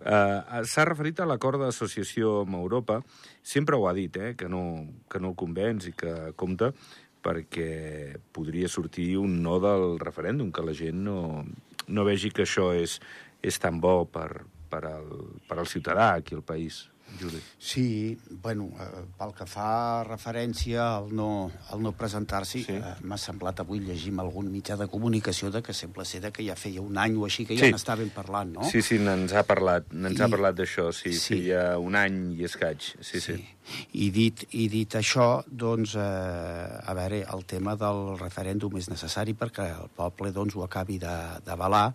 Eh, 0.00 0.64
S'ha 0.64 0.86
referit 0.88 1.20
a 1.20 1.28
l'acord 1.28 1.60
d'associació 1.60 2.40
amb 2.44 2.56
Europa. 2.56 3.00
Sempre 3.42 3.76
ho 3.76 3.86
ha 3.88 3.94
dit, 3.96 4.16
eh, 4.16 4.34
que, 4.36 4.48
no, 4.48 4.62
que 5.10 5.20
no 5.20 5.32
el 5.32 5.38
convenç 5.38 5.90
i 5.90 5.96
que 5.96 6.14
compta 6.40 6.72
perquè 7.20 8.16
podria 8.32 8.68
sortir 8.68 9.18
un 9.20 9.42
no 9.44 9.58
del 9.60 9.98
referèndum, 10.00 10.48
que 10.52 10.64
la 10.64 10.72
gent 10.72 11.02
no, 11.04 11.44
no 11.88 12.06
vegi 12.08 12.30
que 12.32 12.46
això 12.46 12.70
és, 12.72 12.96
és 13.44 13.60
tan 13.60 13.80
bo 13.80 14.06
per, 14.08 14.46
per, 14.72 14.86
al, 14.88 15.10
per 15.48 15.58
al 15.58 15.68
ciutadà 15.68 16.14
aquí 16.14 16.34
al 16.34 16.46
país. 16.46 16.86
Juli. 17.18 17.40
Sí, 17.58 18.18
bueno, 18.30 18.68
eh, 18.78 19.02
pel 19.18 19.32
que 19.36 19.46
fa 19.48 20.02
referència 20.06 20.84
al 20.96 21.10
no, 21.16 21.50
al 21.72 21.82
no 21.82 21.92
presentar-s'hi, 21.96 22.62
sí. 22.66 22.76
eh, 22.76 22.94
m'ha 23.02 23.18
semblat 23.20 23.62
avui 23.64 23.82
llegir 23.84 24.12
algun 24.20 24.50
mitjà 24.52 24.76
de 24.76 24.86
comunicació 24.90 25.50
de 25.50 25.62
que 25.62 25.74
sembla 25.74 26.04
ser 26.04 26.30
que 26.32 26.44
ja 26.46 26.56
feia 26.56 26.82
un 26.82 26.98
any 26.98 27.16
o 27.16 27.24
així 27.26 27.46
que 27.48 27.56
ja 27.58 27.66
sí. 27.66 27.74
n'estaven 27.74 28.12
parlant, 28.14 28.52
no? 28.58 28.68
Sí, 28.68 28.82
sí, 28.84 29.00
n'ens 29.02 29.34
ha 29.34 29.44
parlat, 29.48 29.90
n'ens 29.92 30.18
I... 30.18 30.24
ha 30.24 30.30
parlat 30.32 30.58
d'això, 30.58 30.90
sí, 30.92 31.12
sí, 31.16 31.40
feia 31.40 31.78
un 31.80 31.98
any 31.98 32.20
i 32.38 32.46
escaig, 32.48 32.92
sí, 33.00 33.20
sí. 33.20 33.36
sí. 33.36 33.80
I 34.02 34.10
dit, 34.14 34.46
I 34.58 34.66
dit 34.72 34.96
això, 34.98 35.28
doncs, 35.46 35.94
eh, 35.98 36.80
a 36.80 36.96
veure, 36.98 37.22
el 37.34 37.46
tema 37.48 37.76
del 37.80 38.16
referèndum 38.20 38.76
és 38.80 38.90
necessari 38.90 39.36
perquè 39.38 39.70
el 39.76 39.92
poble 39.96 40.34
doncs, 40.34 40.56
ho 40.56 40.66
acabi 40.66 40.98
d'avalar 41.00 41.88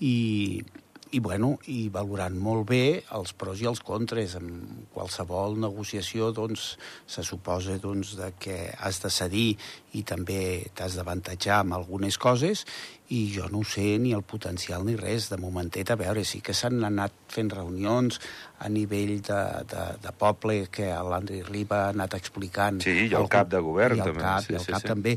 i 0.00 0.62
i, 1.10 1.20
bueno, 1.20 1.56
i 1.72 1.88
valorant 1.92 2.36
molt 2.38 2.66
bé 2.68 2.82
els 3.16 3.32
pros 3.38 3.62
i 3.62 3.68
els 3.70 3.80
contres. 3.84 4.34
En 4.38 4.86
qualsevol 4.94 5.56
negociació 5.60 6.30
doncs, 6.36 6.70
se 7.08 7.24
suposa 7.26 7.78
doncs, 7.82 8.14
de 8.18 8.32
que 8.40 8.58
has 8.76 9.00
de 9.04 9.10
cedir 9.12 9.48
i 9.96 10.04
també 10.06 10.68
t'has 10.76 10.98
d'avantatjar 10.98 11.62
amb 11.62 11.78
algunes 11.78 12.18
coses 12.20 12.64
i 13.08 13.22
jo 13.32 13.46
no 13.48 13.62
sé 13.64 13.96
ni 13.98 14.12
el 14.12 14.22
potencial 14.22 14.84
ni 14.84 14.96
res. 15.00 15.30
De 15.32 15.40
momentet, 15.40 15.90
a 15.90 15.98
veure, 16.00 16.24
sí 16.28 16.42
que 16.44 16.56
s'han 16.56 16.82
anat 16.84 17.14
fent 17.32 17.52
reunions 17.54 18.20
a 18.60 18.68
nivell 18.68 19.18
de, 19.24 19.42
de, 19.70 19.84
de 20.04 20.16
poble 20.18 20.66
que 20.72 20.90
l'Andri 20.92 21.40
Riba 21.46 21.86
ha 21.86 21.94
anat 21.94 22.18
explicant. 22.18 22.82
Sí, 22.84 23.08
i 23.08 23.14
el 23.16 23.30
cap 23.32 23.48
de 23.52 23.62
govern 23.64 23.96
i 23.96 24.04
el 24.04 24.12
també. 24.12 24.26
Cap, 24.26 24.44
sí, 24.44 24.52
i 24.52 24.60
el 24.60 24.66
sí, 24.66 24.74
cap 24.74 24.84
sí. 24.84 24.92
també 24.92 25.16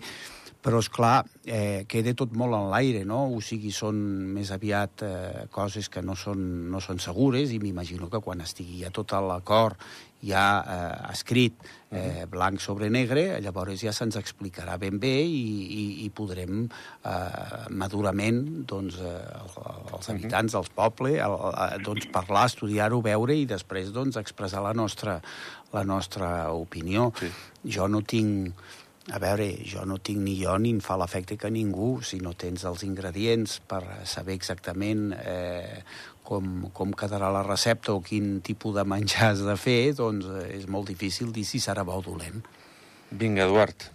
però 0.62 0.77
és 0.82 0.89
clar, 0.94 1.24
eh, 1.46 1.88
queda 1.89 2.13
tot 2.18 2.36
molt 2.38 2.53
en 2.53 2.70
l'aire, 2.70 3.01
no? 3.08 3.24
O 3.34 3.41
sigui, 3.41 3.72
són 3.74 3.98
més 4.36 4.51
aviat 4.53 5.03
eh, 5.08 5.48
coses 5.53 5.89
que 5.89 6.03
no 6.06 6.15
són, 6.15 6.70
no 6.70 6.82
són 6.84 7.01
segures 7.01 7.51
i 7.51 7.60
m'imagino 7.60 8.10
que 8.12 8.22
quan 8.22 8.44
estigui 8.46 8.84
ja 8.84 8.94
tot 8.94 9.12
l'acord 9.25 9.82
ja 10.22 10.44
eh, 10.62 11.12
escrit 11.12 11.56
eh, 11.89 12.27
blanc 12.30 12.62
sobre 12.62 12.91
negre, 12.94 13.39
llavors 13.41 13.82
ja 13.82 13.94
se'ns 13.94 14.20
explicarà 14.20 14.77
ben 14.77 15.00
bé 15.01 15.15
i, 15.25 15.41
i, 15.65 15.86
i 16.06 16.10
podrem 16.13 16.68
eh, 16.68 17.63
madurament 17.74 18.44
doncs, 18.70 19.00
eh, 19.01 19.15
els 19.96 20.12
habitants 20.13 20.53
dels 20.58 20.70
pobles 20.77 21.18
el, 21.18 21.38
eh, 21.50 21.82
doncs, 21.82 22.06
parlar, 22.13 22.46
estudiar-ho, 22.51 23.01
veure 23.01 23.36
i 23.36 23.50
després 23.50 23.89
doncs, 23.96 24.22
expressar 24.22 24.62
la 24.62 24.75
nostra, 24.77 25.18
la 25.74 25.84
nostra 25.84 26.51
opinió. 26.53 27.10
Sí. 27.18 27.34
Jo 27.74 27.89
no 27.89 28.06
tinc 28.06 28.53
a 29.10 29.17
veure, 29.17 29.48
jo 29.65 29.81
no 29.89 29.98
tinc 29.98 30.22
ni 30.22 30.36
jo 30.38 30.53
ni 30.62 30.75
em 30.75 30.79
fa 30.84 30.93
l'efecte 31.00 31.38
que 31.39 31.50
ningú, 31.50 31.96
si 32.05 32.20
no 32.22 32.36
tens 32.38 32.62
els 32.70 32.84
ingredients 32.86 33.58
per 33.65 33.81
saber 34.05 34.36
exactament 34.38 35.08
eh, 35.17 35.81
com, 36.27 36.67
com 36.70 36.93
quedarà 36.93 37.31
la 37.34 37.41
recepta 37.48 37.96
o 37.96 38.03
quin 38.05 38.39
tipus 38.46 38.75
de 38.75 38.86
menjar 38.86 39.31
has 39.31 39.41
de 39.48 39.55
fer, 39.58 39.96
doncs 39.98 40.27
eh, 40.29 40.51
és 40.60 40.67
molt 40.70 40.91
difícil 40.91 41.31
dir 41.34 41.48
si 41.50 41.60
serà 41.63 41.86
bo 41.88 41.98
o 41.98 42.03
dolent. 42.05 42.46
Vinga, 43.10 43.48
Eduard. 43.50 43.88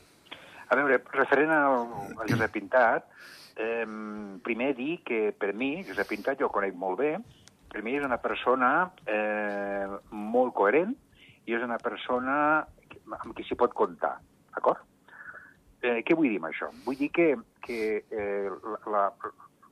A 0.67 0.75
veure, 0.75 0.99
referent 1.15 1.55
al, 1.55 1.87
al 2.19 2.27
Josep 2.33 2.57
Pintat, 2.59 3.07
eh, 3.63 3.87
primer 4.43 4.73
dir 4.75 4.99
que 5.07 5.31
per 5.39 5.53
mi, 5.55 5.85
Josep 5.87 6.11
Pintat 6.11 6.43
jo 6.43 6.51
el 6.51 6.55
conec 6.57 6.75
molt 6.75 6.99
bé, 6.99 7.15
per 7.71 7.85
mi 7.87 7.95
és 7.95 8.03
una 8.03 8.19
persona 8.19 8.91
eh, 9.07 9.87
molt 10.11 10.55
coherent 10.59 10.99
i 11.47 11.55
és 11.55 11.63
una 11.63 11.79
persona 11.79 12.37
amb 13.07 13.33
qui 13.39 13.47
s'hi 13.47 13.55
pot 13.55 13.71
comptar, 13.77 14.17
d'acord? 14.51 14.83
Eh, 15.87 16.03
què 16.07 16.17
vull 16.19 16.33
dir 16.33 16.41
amb 16.41 16.51
això? 16.51 16.71
Vull 16.87 16.99
dir 16.99 17.11
que, 17.15 17.29
que 17.63 17.81
eh, 18.11 18.49
la, 18.91 19.05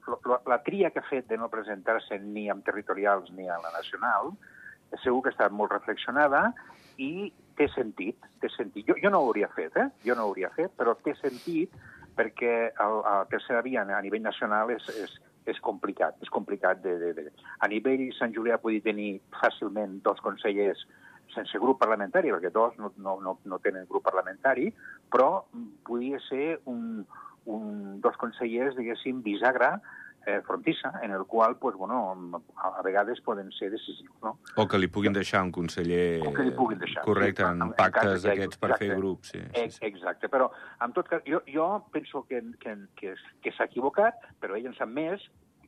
la, 0.07 0.41
la 0.53 0.59
tria 0.67 0.93
que 0.95 1.03
ha 1.03 1.09
fet 1.11 1.27
de 1.31 1.39
no 1.41 1.51
presentar-se 1.51 2.21
ni 2.23 2.47
amb 2.53 2.65
territorials 2.67 3.33
ni 3.35 3.49
a 3.51 3.59
la 3.63 3.73
nacional 3.75 4.35
segur 5.03 5.23
que 5.23 5.33
ha 5.33 5.35
estat 5.35 5.55
molt 5.55 5.73
reflexionada 5.73 6.53
i 7.03 7.33
té 7.59 7.67
sentit, 7.73 8.27
té 8.43 8.51
sentit. 8.53 8.87
Jo, 8.89 8.97
jo 9.03 9.11
no 9.11 9.21
ho 9.21 9.31
hauria 9.31 9.49
fet, 9.55 9.77
eh? 9.81 9.89
Jo 10.07 10.15
no 10.15 10.27
ho 10.27 10.33
hauria 10.33 10.51
fet, 10.55 10.75
però 10.79 10.95
té 11.03 11.15
sentit 11.19 11.75
perquè 12.15 12.55
el, 12.71 12.99
el 13.11 13.31
tercera 13.31 13.63
via 13.67 13.83
a 13.83 14.03
nivell 14.03 14.23
nacional 14.23 14.71
és, 14.75 14.87
és, 15.03 15.17
és 15.51 15.59
complicat, 15.67 16.21
és 16.23 16.31
complicat. 16.31 16.83
De, 16.85 16.95
de, 17.01 17.13
de. 17.17 17.33
A 17.59 17.71
nivell 17.71 18.07
Sant 18.19 18.35
Julià 18.37 18.61
podia 18.63 18.85
tenir 18.85 19.17
fàcilment 19.41 19.99
dos 20.07 20.23
consellers 20.23 20.85
sense 21.33 21.59
grup 21.59 21.81
parlamentari, 21.81 22.33
perquè 22.35 22.51
dos 22.53 22.77
no, 22.79 22.93
no, 22.97 23.19
no, 23.23 23.39
no 23.45 23.59
tenen 23.65 23.89
grup 23.89 24.05
parlamentari, 24.07 24.69
però 25.11 25.45
podia 25.87 26.21
ser 26.29 26.61
un, 26.71 27.05
un, 27.47 28.01
dos 28.05 28.17
consellers, 28.21 28.77
diguéssim, 28.77 29.23
bisagra, 29.23 29.79
eh, 30.27 30.41
frontissa, 30.47 31.01
en 31.03 31.11
el 31.11 31.27
qual, 31.27 31.57
pues, 31.57 31.77
bueno, 31.77 32.17
a, 32.57 32.69
a 32.69 32.83
vegades 32.83 33.21
poden 33.21 33.51
ser 33.53 33.71
decisius. 33.71 34.11
No? 34.23 34.39
O 34.57 34.67
que 34.69 34.79
li 34.79 34.89
puguin 34.89 35.13
deixar 35.13 35.43
un 35.45 35.53
conseller 35.53 36.23
o 36.25 36.33
que 36.33 36.47
li 36.47 36.55
puguin 36.57 36.81
deixar, 36.81 37.05
correcte, 37.05 37.45
sí, 37.45 37.51
en, 37.51 37.63
en 37.67 37.73
pactes 37.77 38.25
d'aquests 38.25 38.61
per 38.63 38.75
fer 38.81 38.95
grup. 38.97 39.25
Sí, 39.29 39.43
sí, 39.53 39.67
sí. 39.77 39.83
Exacte, 39.91 40.31
però 40.33 40.51
en 40.85 40.97
tot 40.97 41.09
cas, 41.11 41.25
jo, 41.29 41.43
jo 41.51 41.69
penso 41.93 42.25
que, 42.29 42.41
que, 42.63 42.77
que, 42.97 43.15
que 43.45 43.53
s'ha 43.57 43.69
equivocat, 43.69 44.25
però 44.41 44.57
ell 44.57 44.71
en 44.71 44.77
sap 44.79 44.89
més, 44.89 45.25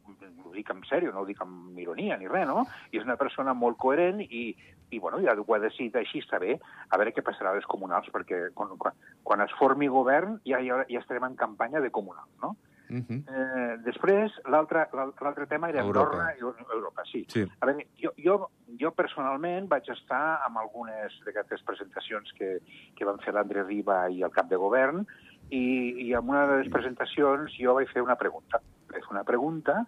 ho 0.06 0.52
dic 0.54 0.70
en 0.70 0.82
sèrio, 0.88 1.12
no 1.12 1.22
ho 1.22 1.28
dic 1.28 1.40
amb 1.42 1.78
ironia 1.78 2.16
ni 2.20 2.28
res, 2.30 2.46
no? 2.48 2.64
I 2.92 3.00
és 3.00 3.06
una 3.06 3.18
persona 3.20 3.54
molt 3.54 3.78
coherent 3.82 4.22
i, 4.22 4.44
i 4.90 5.00
bueno, 5.02 5.20
ja 5.25 5.34
ho 5.38 5.54
ha 5.54 5.62
decidit 5.62 5.96
així, 5.96 6.22
bé, 6.40 6.58
a 6.90 6.96
veure 7.00 7.12
què 7.12 7.25
passarà 7.26 7.50
a 7.50 7.58
les 7.58 7.66
comunals, 7.66 8.08
perquè 8.14 8.48
quan, 8.54 8.76
quan, 8.78 8.94
quan 9.22 9.42
es 9.44 9.52
formi 9.58 9.88
govern 9.88 10.40
ja, 10.44 10.60
ja, 10.60 10.84
ja 10.88 11.02
estarem 11.02 11.25
en 11.30 11.36
campanya 11.36 11.80
de 11.80 11.90
comunal, 11.90 12.28
no? 12.42 12.56
Uh 12.88 13.02
-huh. 13.02 13.18
eh, 13.26 13.78
després, 13.82 14.30
l'altre 14.44 15.46
tema 15.48 15.68
era 15.68 15.80
Europa. 15.80 16.10
Andorra 16.10 16.34
i 16.36 16.40
Europa, 16.75 17.02
sí. 17.04 17.25
sí. 17.28 17.42
A 17.60 17.66
veure, 17.66 17.86
jo, 17.98 18.12
jo, 18.16 18.50
jo 18.78 18.90
personalment 18.92 19.68
vaig 19.68 19.88
estar 19.90 20.40
amb 20.46 20.58
algunes 20.58 21.12
d'aquestes 21.25 21.62
presentacions 21.62 22.32
que, 22.38 22.60
que 22.94 23.04
van 23.04 23.18
fer 23.18 23.34
l'André 23.34 23.64
Riba 23.64 24.08
i 24.08 24.22
el 24.22 24.30
cap 24.30 24.46
de 24.48 24.56
govern, 24.56 25.06
i, 25.50 26.08
i 26.08 26.12
en 26.14 26.28
una 26.28 26.46
de 26.46 26.58
les 26.62 26.70
presentacions 26.72 27.54
jo 27.60 27.76
vaig 27.76 27.90
fer 27.92 28.02
una 28.02 28.18
pregunta. 28.18 28.60
Vaig 28.90 29.04
fer 29.04 29.14
una 29.14 29.24
pregunta 29.24 29.82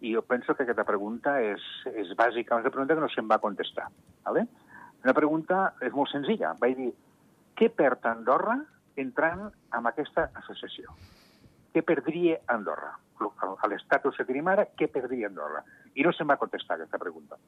i 0.00 0.14
jo 0.14 0.22
penso 0.26 0.54
que 0.54 0.64
aquesta 0.64 0.84
pregunta 0.84 1.36
és, 1.42 1.64
és 1.94 2.12
bàsica, 2.18 2.58
una 2.58 2.70
pregunta 2.70 2.96
que 2.96 3.04
no 3.04 3.10
se'm 3.12 3.30
va 3.30 3.40
contestar. 3.42 3.86
¿vale? 4.26 4.46
Una 5.04 5.14
pregunta 5.14 5.74
és 5.80 5.92
molt 5.92 6.10
senzilla. 6.12 6.54
Vaig 6.60 6.76
dir, 6.78 6.90
què 7.58 7.70
perd 7.70 8.06
Andorra 8.10 8.58
entrant 9.00 9.46
en 9.48 9.86
aquesta 9.90 10.28
associació? 10.42 10.94
Què 11.74 11.82
perdria 11.86 12.40
Andorra? 12.54 12.92
A 13.22 13.70
l'estatus 13.70 14.18
que 14.18 14.26
tenim 14.26 14.48
ara, 14.50 14.66
què 14.78 14.88
perdria 14.90 15.30
Andorra? 15.30 15.62
I 15.94 16.06
no 16.06 16.12
se'm 16.12 16.30
va 16.30 16.38
contestar 16.40 16.76
aquesta 16.76 16.98
pregunta. 16.98 17.38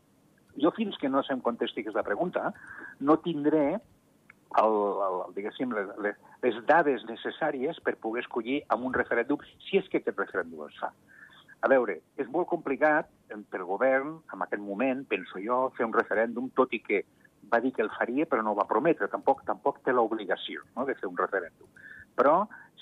Jo, 0.57 0.71
fins 0.73 0.97
que 1.01 1.11
no 1.13 1.23
se'm 1.27 1.43
contesti 1.45 1.83
aquesta 1.83 2.05
pregunta, 2.07 2.53
no 3.01 3.19
tindré 3.21 3.77
el, 4.63 4.79
el, 5.07 5.19
diguéssim, 5.37 5.75
les, 5.75 6.17
les 6.45 6.59
dades 6.69 7.05
necessàries 7.09 7.79
per 7.85 7.97
poder 8.03 8.25
escollir 8.25 8.63
amb 8.73 8.87
un 8.89 8.95
referèndum, 8.97 9.43
si 9.67 9.81
és 9.81 9.89
que 9.91 10.01
aquest 10.03 10.19
referèndum 10.19 10.67
es 10.69 10.79
fa. 10.81 10.93
A 11.65 11.71
veure, 11.73 11.99
és 12.21 12.29
molt 12.31 12.49
complicat 12.51 13.09
pel 13.51 13.65
govern, 13.67 14.19
en 14.33 14.45
aquest 14.45 14.63
moment, 14.63 15.03
penso 15.09 15.41
jo, 15.43 15.67
fer 15.77 15.87
un 15.89 15.95
referèndum, 15.97 16.51
tot 16.55 16.73
i 16.77 16.83
que 16.85 17.03
va 17.53 17.61
dir 17.63 17.73
que 17.75 17.83
el 17.83 17.93
faria, 17.95 18.27
però 18.27 18.43
no 18.45 18.55
va 18.59 18.69
prometre, 18.69 19.09
tampoc 19.11 19.43
tampoc 19.49 19.81
té 19.85 19.95
l'obligació 19.95 20.65
no, 20.77 20.85
de 20.87 20.95
fer 20.99 21.09
un 21.09 21.19
referèndum. 21.19 21.69
Però, 22.19 22.37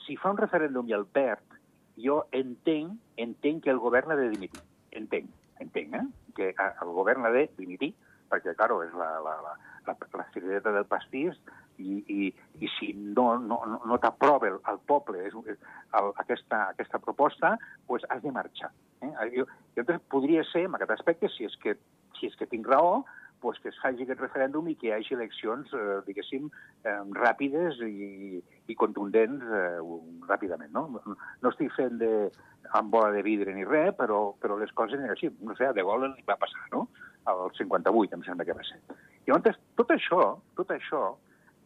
si 0.04 0.16
fa 0.21 0.33
un 0.35 0.40
referèndum 0.40 0.88
i 0.90 0.97
el 0.97 1.06
perd, 1.06 1.59
jo 2.00 2.25
entenc, 2.35 2.99
entenc 3.21 3.64
que 3.64 3.73
el 3.73 3.80
govern 3.83 4.12
ha 4.12 4.18
de 4.18 4.30
dimitir. 4.33 4.62
Entenc, 4.99 5.30
entenc, 5.62 5.94
eh? 5.94 6.04
Que 6.35 6.50
el 6.59 6.92
govern 6.97 7.26
ha 7.26 7.33
de 7.35 7.47
dimitir, 7.59 7.92
perquè, 8.30 8.56
claro, 8.59 8.83
és 8.83 8.94
la, 8.99 9.11
la, 9.23 9.37
la, 9.44 9.54
la, 9.86 9.96
la 10.18 10.26
cirereta 10.34 10.72
del 10.74 10.86
pastís 10.90 11.36
i, 11.78 11.98
i, 12.06 12.28
i 12.60 12.70
si 12.78 12.92
no, 12.94 13.26
no, 13.38 13.60
no 13.84 13.98
t'aprova 14.02 14.50
el, 14.50 14.60
el 14.70 14.80
poble 14.88 15.24
és, 15.26 15.34
el, 15.34 16.12
aquesta, 16.22 16.68
aquesta 16.74 17.00
proposta, 17.02 17.56
pues 17.88 18.06
has 18.10 18.22
de 18.22 18.32
marxar. 18.32 18.70
Eh? 19.02 19.12
Jo, 19.34 19.48
jo 19.76 19.98
podria 20.12 20.44
ser, 20.52 20.66
en 20.68 20.78
aquest 20.78 20.96
aspecte, 20.98 21.30
si 21.34 21.48
és 21.48 21.58
que, 21.62 21.76
si 22.18 22.30
és 22.30 22.38
que 22.38 22.48
tinc 22.50 22.68
raó, 22.70 23.02
pues, 23.44 23.58
que 23.60 23.68
es 23.68 23.76
faci 23.76 24.06
aquest 24.06 24.22
referèndum 24.22 24.70
i 24.72 24.74
que 24.80 24.88
hi 24.88 24.92
hagi 24.94 25.12
eleccions, 25.18 25.72
eh, 25.76 25.98
diguéssim, 26.06 26.46
eh, 26.88 26.94
ràpides 27.18 27.82
i, 27.84 28.38
i 28.72 28.76
contundents 28.80 29.44
eh, 29.44 29.82
ràpidament. 30.30 30.72
No? 30.72 30.86
no 30.96 31.52
estic 31.52 31.74
fent 31.76 31.98
de, 32.00 32.30
amb 32.78 32.88
bola 32.94 33.10
de 33.12 33.20
vidre 33.26 33.52
ni 33.52 33.66
res, 33.68 33.92
però, 33.98 34.22
però 34.40 34.56
les 34.56 34.72
coses 34.72 34.96
eren 34.96 35.12
així. 35.12 35.28
No 35.44 35.58
sé, 35.58 35.68
de 35.76 35.84
Gaulle 35.84 36.14
li 36.14 36.24
va 36.24 36.38
passar, 36.40 36.64
no? 36.72 36.86
Al 37.28 37.52
58, 37.58 38.16
em 38.16 38.24
sembla 38.24 38.48
que 38.48 38.56
va 38.56 38.64
ser. 38.64 38.80
Llavors, 39.26 39.60
tot 39.80 39.92
això, 39.94 40.24
tot 40.58 40.74
això 40.74 41.04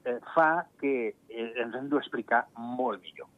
eh, 0.05 0.19
fa 0.35 0.51
que 0.83 0.95
eh, 1.11 1.49
ens 1.65 1.75
hem 1.75 1.89
d'explicar 1.93 2.45
molt 2.57 3.03
millor 3.03 3.29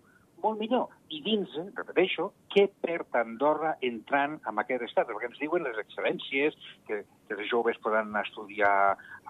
molt 0.43 0.61
millor. 0.61 0.91
I 1.11 1.21
dins, 1.25 1.53
repeteixo, 1.77 2.31
què 2.53 2.67
perd 2.83 3.17
Andorra 3.19 3.75
entrant 3.87 4.39
en 4.49 4.61
aquest 4.63 4.85
estat? 4.87 5.09
Perquè 5.09 5.31
ens 5.31 5.41
diuen 5.43 5.65
les 5.67 5.79
excel·lències, 5.83 6.57
que, 6.89 7.03
que 7.29 7.37
els 7.37 7.49
joves 7.51 7.79
poden 7.85 8.15
estudiar, 8.21 8.75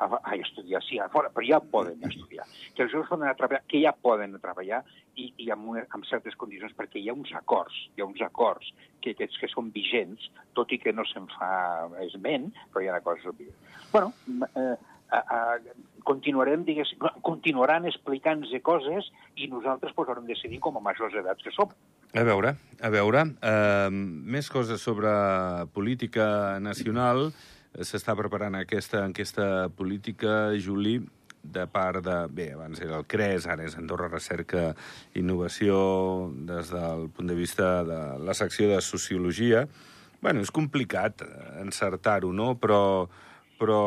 a, 0.01 0.09
a 0.17 0.37
estudiar, 0.37 0.83
sí, 0.87 0.99
a 0.99 1.09
fora, 1.13 1.33
però 1.35 1.47
ja 1.47 1.61
poden 1.73 2.05
estudiar. 2.09 2.47
Que 2.77 2.87
els 2.87 2.95
joves 2.95 3.11
poden 3.11 3.33
treballar, 3.39 3.63
que 3.71 3.83
ja 3.83 3.95
poden 3.97 4.37
treballar 4.43 4.83
i, 5.17 5.31
i 5.45 5.51
amb, 5.53 5.69
una, 5.73 5.85
amb 5.97 6.07
certes 6.09 6.37
condicions, 6.41 6.77
perquè 6.79 7.01
hi 7.01 7.11
ha 7.11 7.17
uns 7.17 7.33
acords, 7.37 7.77
hi 7.97 8.05
ha 8.05 8.09
uns 8.09 8.23
acords 8.25 8.71
que, 9.01 9.15
que, 9.19 9.29
que 9.29 9.51
són 9.53 9.73
vigents, 9.75 10.31
tot 10.57 10.73
i 10.73 10.81
que 10.81 10.95
no 10.97 11.05
se'n 11.09 11.29
fa 11.37 11.51
esment, 12.07 12.51
però 12.73 12.85
hi 12.85 12.91
ha 12.91 12.97
acords 13.01 13.29
vigents. 13.33 13.77
Bueno, 13.93 14.15
eh, 14.57 14.77
a, 15.11 15.59
continuarem, 16.07 16.65
diguéssim, 16.65 16.99
continuaran 17.27 17.87
explicant-nos 17.89 18.53
coses 18.63 19.11
i 19.37 19.49
nosaltres 19.51 19.95
pues, 19.95 20.09
haurem 20.09 20.27
de 20.27 20.35
decidir 20.35 20.61
com 20.63 20.77
a 20.79 20.83
majors 20.85 21.15
edats 21.15 21.45
que 21.45 21.53
som. 21.55 21.71
A 22.15 22.25
veure, 22.27 22.57
a 22.81 22.91
veure, 22.91 23.25
eh, 23.43 23.89
més 23.91 24.51
coses 24.51 24.83
sobre 24.83 25.13
política 25.75 26.59
nacional. 26.61 27.31
S'està 27.71 28.17
preparant 28.19 28.57
aquesta 28.59 29.05
enquesta 29.07 29.69
política, 29.79 30.51
Juli, 30.59 30.99
de 31.43 31.67
part 31.71 32.03
de... 32.05 32.17
Bé, 32.35 32.51
abans 32.57 32.81
era 32.83 32.99
el 32.99 33.07
CRES, 33.09 33.47
ara 33.47 33.65
és 33.65 33.77
Andorra 33.79 34.11
Recerca 34.11 34.73
Innovació 35.17 35.79
des 36.49 36.73
del 36.75 37.09
punt 37.15 37.31
de 37.31 37.39
vista 37.39 37.81
de 37.87 38.01
la 38.19 38.35
secció 38.35 38.69
de 38.75 38.81
Sociologia. 38.81 39.69
bueno, 40.21 40.43
és 40.45 40.51
complicat 40.53 41.23
encertar-ho, 41.63 42.29
no? 42.37 42.53
Però 42.61 43.09
però 43.61 43.81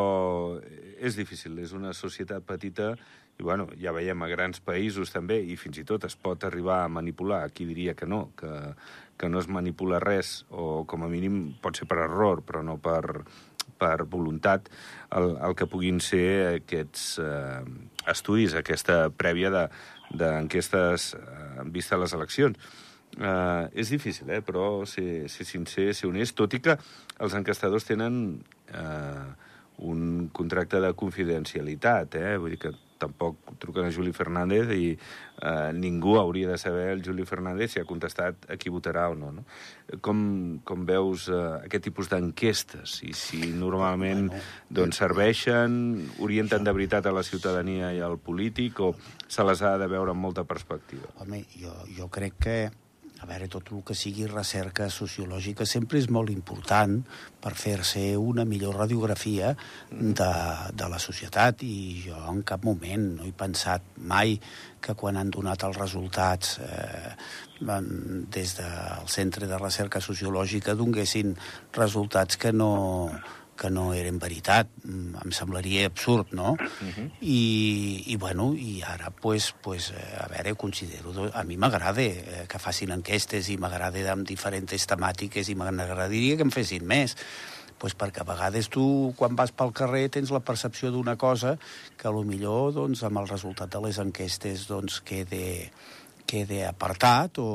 és 1.04 1.18
difícil, 1.18 1.58
és 1.60 1.74
una 1.74 1.94
societat 1.98 2.46
petita 2.46 2.94
i 3.40 3.44
bueno, 3.44 3.66
ja 3.82 3.94
veiem 3.96 4.22
a 4.22 4.30
grans 4.30 4.62
països 4.62 5.10
també, 5.10 5.40
i 5.42 5.56
fins 5.58 5.80
i 5.82 5.86
tot 5.88 6.06
es 6.06 6.14
pot 6.16 6.44
arribar 6.46 6.84
a 6.84 6.92
manipular, 6.92 7.48
qui 7.50 7.66
diria 7.66 7.96
que 7.98 8.06
no, 8.06 8.28
que, 8.38 8.52
que 9.18 9.30
no 9.30 9.42
es 9.42 9.50
manipula 9.50 10.02
res, 10.04 10.44
o 10.54 10.84
com 10.90 11.04
a 11.04 11.10
mínim 11.10 11.56
pot 11.64 11.80
ser 11.80 11.88
per 11.90 12.04
error, 12.06 12.44
però 12.46 12.62
no 12.62 12.78
per, 12.78 13.24
per 13.82 14.06
voluntat, 14.06 14.70
el, 15.18 15.34
el 15.42 15.58
que 15.58 15.68
puguin 15.70 15.98
ser 16.04 16.60
aquests 16.60 17.08
eh, 17.24 17.64
estudis, 18.14 18.54
aquesta 18.54 19.08
prèvia 19.10 19.50
d'enquestes 20.14 21.14
de, 21.16 21.22
eh, 21.24 21.54
en 21.64 21.74
vista 21.74 21.98
a 21.98 22.04
les 22.04 22.14
eleccions. 22.14 22.74
Uh, 23.14 23.70
és 23.78 23.92
difícil, 23.94 24.26
eh? 24.34 24.40
però 24.42 24.88
ser, 24.90 25.28
ser 25.30 25.46
sincer, 25.46 25.92
ser 25.94 26.08
honest, 26.10 26.34
tot 26.34 26.56
i 26.58 26.60
que 26.66 26.74
els 27.22 27.36
enquestadors 27.38 27.86
tenen 27.86 28.16
uh, 28.74 29.28
un 29.78 30.30
contracte 30.34 30.80
de 30.82 30.94
confidencialitat, 30.94 32.16
eh? 32.20 32.36
Vull 32.38 32.56
dir 32.56 32.62
que 32.62 32.74
tampoc 33.04 33.56
truquen 33.60 33.88
a 33.88 33.92
Juli 33.92 34.14
Fernández 34.16 34.70
i 34.72 34.94
eh, 34.94 35.72
ningú 35.76 36.16
hauria 36.20 36.50
de 36.52 36.58
saber 36.58 36.90
el 36.94 37.04
Juli 37.04 37.26
Fernández 37.28 37.74
si 37.74 37.82
ha 37.82 37.88
contestat 37.90 38.48
a 38.52 38.58
qui 38.60 38.72
votarà 38.72 39.10
o 39.12 39.18
no. 39.18 39.32
no? 39.36 39.44
Com, 40.06 40.62
com 40.64 40.86
veus 40.88 41.28
eh, 41.28 41.42
aquest 41.68 41.88
tipus 41.90 42.12
d'enquestes? 42.12 43.02
I 43.10 43.16
si 43.18 43.42
normalment 43.58 44.30
bueno, 44.30 44.44
doncs, 44.70 45.02
serveixen, 45.04 45.76
orienten 46.24 46.64
de 46.64 46.76
veritat 46.76 47.10
a 47.10 47.16
la 47.16 47.26
ciutadania 47.28 47.92
i 47.94 48.00
al 48.04 48.20
polític 48.22 48.80
o 48.80 48.94
se 49.28 49.44
les 49.44 49.62
ha 49.62 49.76
de 49.82 49.90
veure 49.92 50.16
amb 50.16 50.24
molta 50.24 50.48
perspectiva? 50.48 51.12
Home, 51.24 51.44
jo, 51.60 51.76
jo 51.98 52.10
crec 52.14 52.40
que 52.40 52.58
a 53.24 53.28
veure, 53.28 53.48
tot 53.48 53.72
el 53.72 53.84
que 53.88 53.96
sigui 53.96 54.28
recerca 54.28 54.90
sociològica 54.92 55.66
sempre 55.70 56.02
és 56.02 56.10
molt 56.12 56.32
important 56.34 56.98
per 57.44 57.54
fer-se 57.56 58.02
una 58.20 58.44
millor 58.48 58.76
radiografia 58.82 59.54
de, 59.90 60.32
de 60.76 60.90
la 60.92 61.00
societat 61.00 61.64
i 61.64 62.04
jo 62.04 62.20
en 62.34 62.42
cap 62.48 62.68
moment 62.68 63.06
no 63.18 63.28
he 63.28 63.32
pensat 63.32 63.86
mai 63.98 64.36
que 64.84 64.96
quan 65.00 65.16
han 65.16 65.32
donat 65.32 65.64
els 65.64 65.80
resultats 65.80 66.58
eh, 66.60 67.14
des 67.64 68.58
del 68.60 69.08
Centre 69.08 69.48
de 69.48 69.62
Recerca 69.62 70.04
Sociològica 70.04 70.76
donguessin 70.76 71.32
resultats 71.78 72.36
que 72.36 72.52
no, 72.52 72.74
que 73.58 73.70
no 73.70 73.94
eren 73.94 74.20
veritat. 74.20 74.70
Mm, 74.84 75.24
em 75.24 75.32
semblaria 75.36 75.86
absurd, 75.88 76.34
no? 76.34 76.54
Uh 76.54 76.90
-huh. 76.90 77.10
I, 77.22 78.04
I, 78.08 78.16
bueno, 78.18 78.54
i 78.54 78.82
ara, 78.82 79.12
pues, 79.12 79.54
pues, 79.62 79.92
eh, 79.92 80.18
a 80.20 80.28
veure, 80.28 80.56
considero... 80.56 81.32
A 81.34 81.44
mi 81.44 81.58
m'agrada 81.58 82.02
eh, 82.02 82.46
que 82.48 82.60
facin 82.60 82.92
enquestes 82.92 83.50
i 83.50 83.58
m'agrada 83.58 84.12
amb 84.12 84.28
diferents 84.28 84.88
temàtiques 84.88 85.50
i 85.50 85.56
m'agradaria 85.56 86.36
que 86.36 86.44
en 86.44 86.52
fessin 86.52 86.86
més 86.86 87.16
pues 87.84 87.98
perquè 88.00 88.22
a 88.22 88.24
vegades 88.24 88.70
tu, 88.72 89.14
quan 89.20 89.36
vas 89.36 89.52
pel 89.52 89.74
carrer, 89.76 90.08
tens 90.08 90.32
la 90.32 90.40
percepció 90.40 90.88
d'una 90.94 91.18
cosa 91.20 91.58
que 91.98 92.08
a 92.08 92.12
lo 92.16 92.24
millor, 92.24 92.72
doncs, 92.72 93.04
amb 93.04 93.20
el 93.20 93.28
resultat 93.28 93.70
de 93.74 93.82
les 93.84 94.00
enquestes, 94.00 94.68
doncs, 94.70 95.02
quede, 95.02 95.72
quede 96.34 96.64
apartat 96.66 97.38
o, 97.38 97.46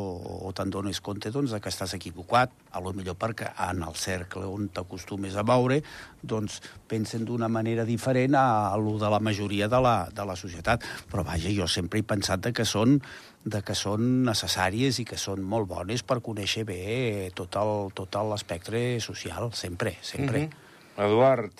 o 0.46 0.52
te'n 0.54 0.70
dones 0.70 1.00
compte 1.02 1.32
doncs, 1.34 1.56
que 1.58 1.70
estàs 1.72 1.96
equivocat, 1.96 2.52
a 2.70 2.82
lo 2.84 2.92
millor 2.94 3.16
perquè 3.18 3.50
en 3.66 3.82
el 3.82 3.96
cercle 3.98 4.46
on 4.46 4.68
t'acostumes 4.70 5.34
a 5.34 5.42
veure 5.46 5.80
doncs, 6.22 6.60
pensen 6.86 7.24
d'una 7.26 7.48
manera 7.50 7.86
diferent 7.88 8.36
a, 8.38 8.44
a 8.70 8.76
lo 8.78 8.94
de 9.02 9.10
la 9.10 9.18
majoria 9.18 9.66
de 9.72 9.80
la, 9.82 9.96
de 10.14 10.26
la 10.28 10.36
societat. 10.38 10.86
Però 11.10 11.24
vaja, 11.26 11.50
jo 11.54 11.66
sempre 11.66 11.98
he 11.98 12.06
pensat 12.06 12.44
de 12.46 12.54
que 12.54 12.68
són 12.68 13.00
de 13.48 13.62
que 13.64 13.74
són 13.78 14.26
necessàries 14.26 14.98
i 15.00 15.06
que 15.08 15.16
són 15.18 15.42
molt 15.46 15.68
bones 15.70 16.04
per 16.04 16.20
conèixer 16.22 16.66
bé 16.68 17.30
tot 17.34 17.56
l'espectre 18.28 19.00
social, 19.00 19.50
sempre, 19.52 19.96
sempre. 20.02 20.46
Mm 20.46 20.50
-hmm. 20.50 21.06
Eduard. 21.06 21.52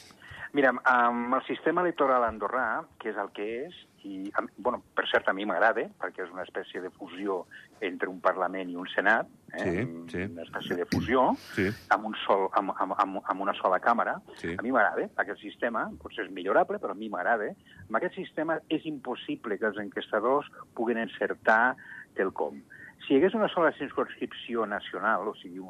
Mira, 0.53 0.73
amb 0.85 1.35
el 1.35 1.45
sistema 1.47 1.83
electoral 1.83 2.25
andorrà, 2.25 2.85
que 2.99 3.11
és 3.11 3.17
el 3.17 3.31
que 3.33 3.49
és, 3.67 3.88
i, 4.09 4.33
bueno, 4.57 4.81
per 4.97 5.07
cert, 5.11 5.29
a 5.29 5.35
mi 5.37 5.45
m'agrada, 5.49 5.85
perquè 6.01 6.25
és 6.25 6.33
una 6.33 6.45
espècie 6.47 6.81
de 6.85 6.91
fusió 6.95 7.43
entre 7.85 8.09
un 8.11 8.21
Parlament 8.25 8.71
i 8.73 8.77
un 8.81 8.89
Senat, 8.93 9.29
eh? 9.53 9.65
sí, 9.65 9.85
sí. 10.13 10.23
una 10.25 10.47
espècie 10.47 10.79
de 10.79 10.87
fusió, 10.91 11.25
sí. 11.55 11.69
amb, 11.95 12.09
un 12.11 12.17
sol, 12.25 12.47
amb, 12.59 12.73
amb, 12.77 12.97
amb, 13.05 13.21
amb 13.23 13.45
una 13.45 13.55
sola 13.61 13.81
càmera. 13.85 14.19
Sí. 14.41 14.55
A 14.57 14.65
mi 14.65 14.73
m'agrada 14.75 15.09
aquest 15.25 15.45
sistema, 15.45 15.87
potser 16.03 16.27
és 16.27 16.33
millorable, 16.35 16.81
però 16.83 16.97
a 16.97 16.99
mi 16.99 17.11
m'agrada. 17.13 17.53
Amb 17.87 18.01
aquest 18.01 18.19
sistema 18.19 18.59
és 18.75 18.87
impossible 18.89 19.59
que 19.61 19.71
els 19.71 19.81
enquestadors 19.85 20.51
puguin 20.79 21.01
encertar 21.05 21.77
quelcom. 22.19 22.63
Si 23.05 23.15
hi 23.15 23.19
hagués 23.19 23.37
una 23.39 23.49
sola 23.53 23.73
circunscripció 23.79 24.67
nacional, 24.67 25.29
o 25.31 25.35
sigui, 25.39 25.63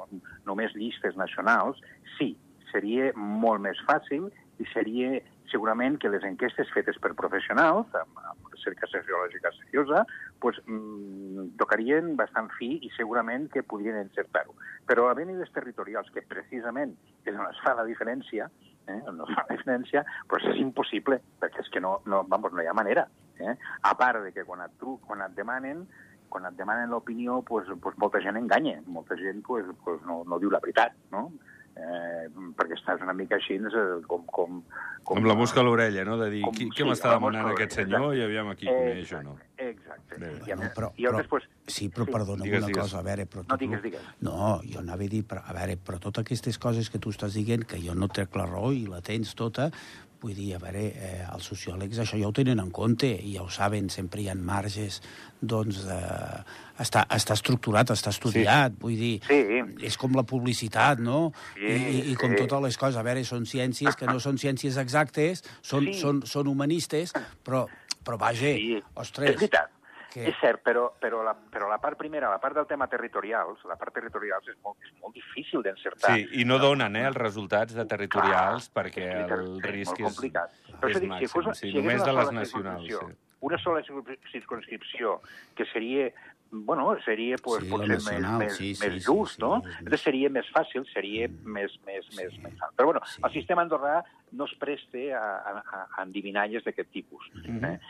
només 0.48 0.74
llistes 0.74 1.18
nacionals, 1.20 1.80
sí, 2.16 2.32
seria 2.72 3.12
molt 3.16 3.62
més 3.64 3.80
fàcil 3.88 4.30
i 4.58 4.66
seria 4.72 5.18
segurament 5.50 5.98
que 6.00 6.10
les 6.12 6.24
enquestes 6.24 6.70
fetes 6.74 6.98
per 7.02 7.14
professionals, 7.18 7.92
amb, 7.98 8.22
amb 8.30 8.50
recerca 8.52 8.88
sociològica 8.90 9.52
seriosa, 9.56 10.04
pues, 10.40 10.58
mm, 10.66 11.56
tocarien 11.60 12.14
bastant 12.16 12.50
fi 12.58 12.78
i 12.82 12.90
segurament 12.96 13.48
que 13.52 13.62
podrien 13.62 13.96
encertar-ho. 13.96 14.54
Però 14.86 15.08
a 15.08 15.14
venides 15.14 15.52
territorials, 15.52 16.10
que 16.10 16.22
precisament 16.22 16.96
és 17.24 17.34
on 17.34 17.46
es 17.46 17.62
fa 17.64 17.74
la 17.74 17.84
diferència, 17.84 18.50
eh, 18.88 19.00
on 19.06 19.18
no 19.18 19.26
fa 19.26 19.46
la 19.48 19.56
diferència, 19.56 20.04
pues 20.28 20.44
és 20.44 20.56
impossible, 20.56 21.20
perquè 21.40 21.60
és 21.60 21.70
que 21.70 21.80
no, 21.80 22.00
no, 22.06 22.24
vamos, 22.24 22.52
no 22.52 22.62
hi 22.62 22.66
ha 22.66 22.76
manera. 22.76 23.08
Eh? 23.38 23.54
A 23.82 23.94
part 23.96 24.22
de 24.24 24.32
que 24.32 24.44
quan 24.44 24.60
et, 24.64 24.72
truc, 24.78 25.04
quan 25.06 25.22
et 25.22 25.34
demanen 25.36 25.86
quan 26.28 26.44
et 26.44 26.56
demanen 26.58 26.90
l'opinió, 26.92 27.40
pues, 27.40 27.64
pues 27.80 27.96
molta 27.96 28.20
gent 28.20 28.36
enganya, 28.36 28.82
molta 28.84 29.16
gent 29.16 29.42
pues, 29.46 29.64
pues 29.82 30.02
no, 30.04 30.24
no 30.28 30.38
diu 30.38 30.50
la 30.52 30.60
veritat, 30.60 30.92
no? 31.10 31.30
Eh, 31.78 32.28
perquè 32.58 32.76
estàs 32.76 33.02
una 33.04 33.14
mica 33.16 33.38
així 33.38 33.56
eh, 33.58 33.84
com, 34.10 34.24
com, 34.26 34.60
com... 35.04 35.20
Amb 35.20 35.28
la 35.30 35.36
mosca 35.38 35.62
a 35.62 35.66
l'orella, 35.66 36.04
no?, 36.08 36.18
de 36.20 36.30
dir, 36.34 36.42
com, 36.46 36.56
qui, 36.56 36.68
sí, 36.68 36.74
què 36.76 36.88
m'està 36.88 37.14
demanant 37.14 37.52
aquest 37.52 37.78
senyor 37.80 38.16
i 38.18 38.24
aviam 38.26 38.50
aquí 38.52 38.68
coneix 38.68 39.12
o 39.18 39.22
no. 39.26 39.36
Exacte. 39.58 40.18
Bé, 40.22 40.32
I, 40.46 40.56
no, 40.58 40.70
però, 40.74 40.90
i 40.96 41.06
però, 41.06 41.22
després... 41.22 41.46
Sí, 41.66 41.88
però 41.94 42.06
sí. 42.06 42.14
perdona 42.14 42.46
digues, 42.46 42.64
una 42.64 42.72
digues. 42.72 42.84
cosa, 42.84 43.00
a 43.00 43.06
veure... 43.06 43.28
Però 43.30 43.46
no, 43.46 43.60
digues, 43.60 43.82
digues. 43.84 44.10
No, 44.24 44.58
jo 44.66 44.82
anava 44.82 45.06
a 45.06 45.12
dir, 45.14 45.22
però, 45.28 45.44
a 45.44 45.56
veure, 45.56 45.78
però 45.88 46.02
totes 46.02 46.26
aquestes 46.26 46.60
coses 46.62 46.90
que 46.92 47.00
tu 47.02 47.14
estàs 47.14 47.38
dient, 47.38 47.66
que 47.68 47.80
jo 47.82 47.96
no 47.98 48.10
trec 48.12 48.36
la 48.38 48.46
raó 48.50 48.72
i 48.74 48.84
la 48.90 49.02
tens 49.04 49.34
tota, 49.38 49.70
Vull 50.18 50.34
dir, 50.34 50.48
a 50.56 50.58
veure, 50.58 50.80
eh, 50.98 51.26
els 51.30 51.46
sociòlegs 51.46 52.00
això 52.02 52.18
ja 52.18 52.26
ho 52.26 52.32
tenen 52.34 52.58
en 52.58 52.72
compte 52.74 53.06
i 53.06 53.36
ja 53.36 53.44
ho 53.44 53.50
saben, 53.54 53.86
sempre 53.88 54.20
hi 54.24 54.26
ha 54.28 54.34
marges, 54.34 54.96
doncs, 55.38 55.84
eh, 55.86 56.40
està, 56.82 57.04
està 57.14 57.36
estructurat, 57.38 57.92
està 57.94 58.10
estudiat, 58.10 58.72
sí. 58.74 58.80
vull 58.82 58.96
dir, 58.98 59.20
Sí. 59.28 59.86
és 59.86 59.96
com 59.96 60.16
la 60.18 60.24
publicitat, 60.26 60.98
no? 60.98 61.32
Sí, 61.54 61.70
I, 61.70 62.02
i, 62.10 62.16
com 62.18 62.34
sí. 62.34 62.40
totes 62.42 62.62
les 62.66 62.76
coses, 62.76 62.98
a 62.98 63.06
veure, 63.06 63.22
són 63.24 63.46
ciències 63.46 63.94
que 63.94 64.06
no 64.10 64.18
són 64.18 64.38
ciències 64.42 64.76
exactes, 64.82 65.44
són, 65.62 65.86
Sí. 65.86 66.00
són, 66.00 66.22
són 66.26 66.48
humanistes, 66.50 67.14
però, 67.46 67.68
però 68.02 68.18
vaja, 68.18 68.54
Sí, 68.58 68.82
ostres... 68.96 69.30
és 69.30 69.36
veritat. 69.36 69.70
Que- 70.12 70.28
És 70.28 70.34
cert, 70.40 70.62
però, 70.64 70.92
però, 71.00 71.22
la, 71.22 71.34
però 71.34 71.68
la 71.68 71.78
part 71.78 71.98
primera, 71.98 72.30
la 72.30 72.38
part 72.40 72.54
del 72.56 72.66
tema 72.66 72.86
territorials, 72.88 73.64
la 73.64 73.76
part 73.76 73.92
territorials 73.94 74.46
és 74.48 74.56
molt, 74.64 74.78
és 74.82 74.92
molt 75.00 75.14
difícil 75.14 75.62
d'encertar. 75.62 76.14
Sí, 76.16 76.26
i 76.40 76.44
no 76.44 76.58
donen 76.58 76.96
eh, 76.96 77.06
els 77.06 77.16
resultats 77.16 77.74
de 77.74 77.84
territorials 77.84 78.68
Clar, 78.70 78.84
perquè 78.84 79.06
és 79.24 79.30
el 79.30 79.58
és 79.58 79.70
risc 79.70 79.90
molt 79.92 80.00
és, 80.00 80.06
complicat. 80.14 80.50
és 80.66 80.74
això 80.74 80.88
dic, 80.88 81.02
si 81.02 81.06
màxim. 81.08 81.28
fos, 81.28 81.58
sí, 81.58 81.70
si 81.70 81.76
només 81.76 82.00
una 82.02 82.04
de 82.06 82.12
les 82.16 82.26
sola 82.28 82.40
nacionals. 82.40 82.86
Sí. 82.88 83.16
Una 83.40 83.58
sola 83.58 83.80
circun- 83.82 84.18
circunscripció, 84.32 85.20
que 85.54 85.64
seria 85.66 86.12
bueno, 86.50 86.96
seria 87.04 87.36
pues, 87.44 87.62
Sí, 87.62 87.68
potser 87.68 87.88
més, 87.88 88.04
nacional, 88.06 88.38
més, 88.38 88.56
sí, 88.56 88.74
sí, 88.74 88.82
més 88.88 88.94
sí, 89.04 89.12
just, 89.12 89.34
sí, 89.36 89.42
no? 89.42 89.56
és 89.58 89.64
més- 89.66 89.78
Entonces 89.80 90.00
seria 90.00 90.30
més 90.30 90.46
fàcil, 90.50 90.86
seria 90.94 91.28
Mm. 91.28 91.44
més, 91.44 91.78
més, 91.84 92.06
Sí. 92.08 92.16
més, 92.16 92.38
més 92.38 92.62
alt. 92.62 92.74
Però 92.74 92.86
bueno, 92.86 93.00
Sí. 93.04 93.20
el 93.22 93.32
sistema 93.32 93.62
andorrà 93.62 94.02
no 94.32 94.46
es 94.46 94.54
presta 94.58 94.98
a, 95.20 95.60
a, 95.60 95.88
a 95.98 96.02
endivinalles 96.04 96.64
d'aquest 96.64 96.90
tipus. 96.90 97.28
Mm-hmm. 97.34 97.64
eh? 97.66 97.80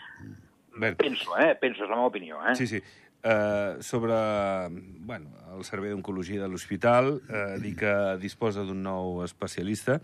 Bé, 0.79 0.95
Penso, 0.95 1.35
eh? 1.37 1.53
Penso, 1.59 1.85
és 1.85 1.91
la 1.91 1.99
meva 1.99 2.09
opinió, 2.13 2.39
eh? 2.47 2.55
Sí, 2.59 2.69
sí. 2.71 2.83
Uh, 3.19 3.83
sobre 3.83 4.15
bueno, 4.71 5.33
el 5.57 5.65
Servei 5.67 5.91
d'Oncologia 5.91 6.45
de 6.45 6.49
l'Hospital, 6.49 7.17
uh, 7.19 7.57
dir 7.59 7.75
que 7.81 7.95
disposa 8.23 8.63
d'un 8.63 8.85
nou 8.87 9.25
especialista. 9.27 9.99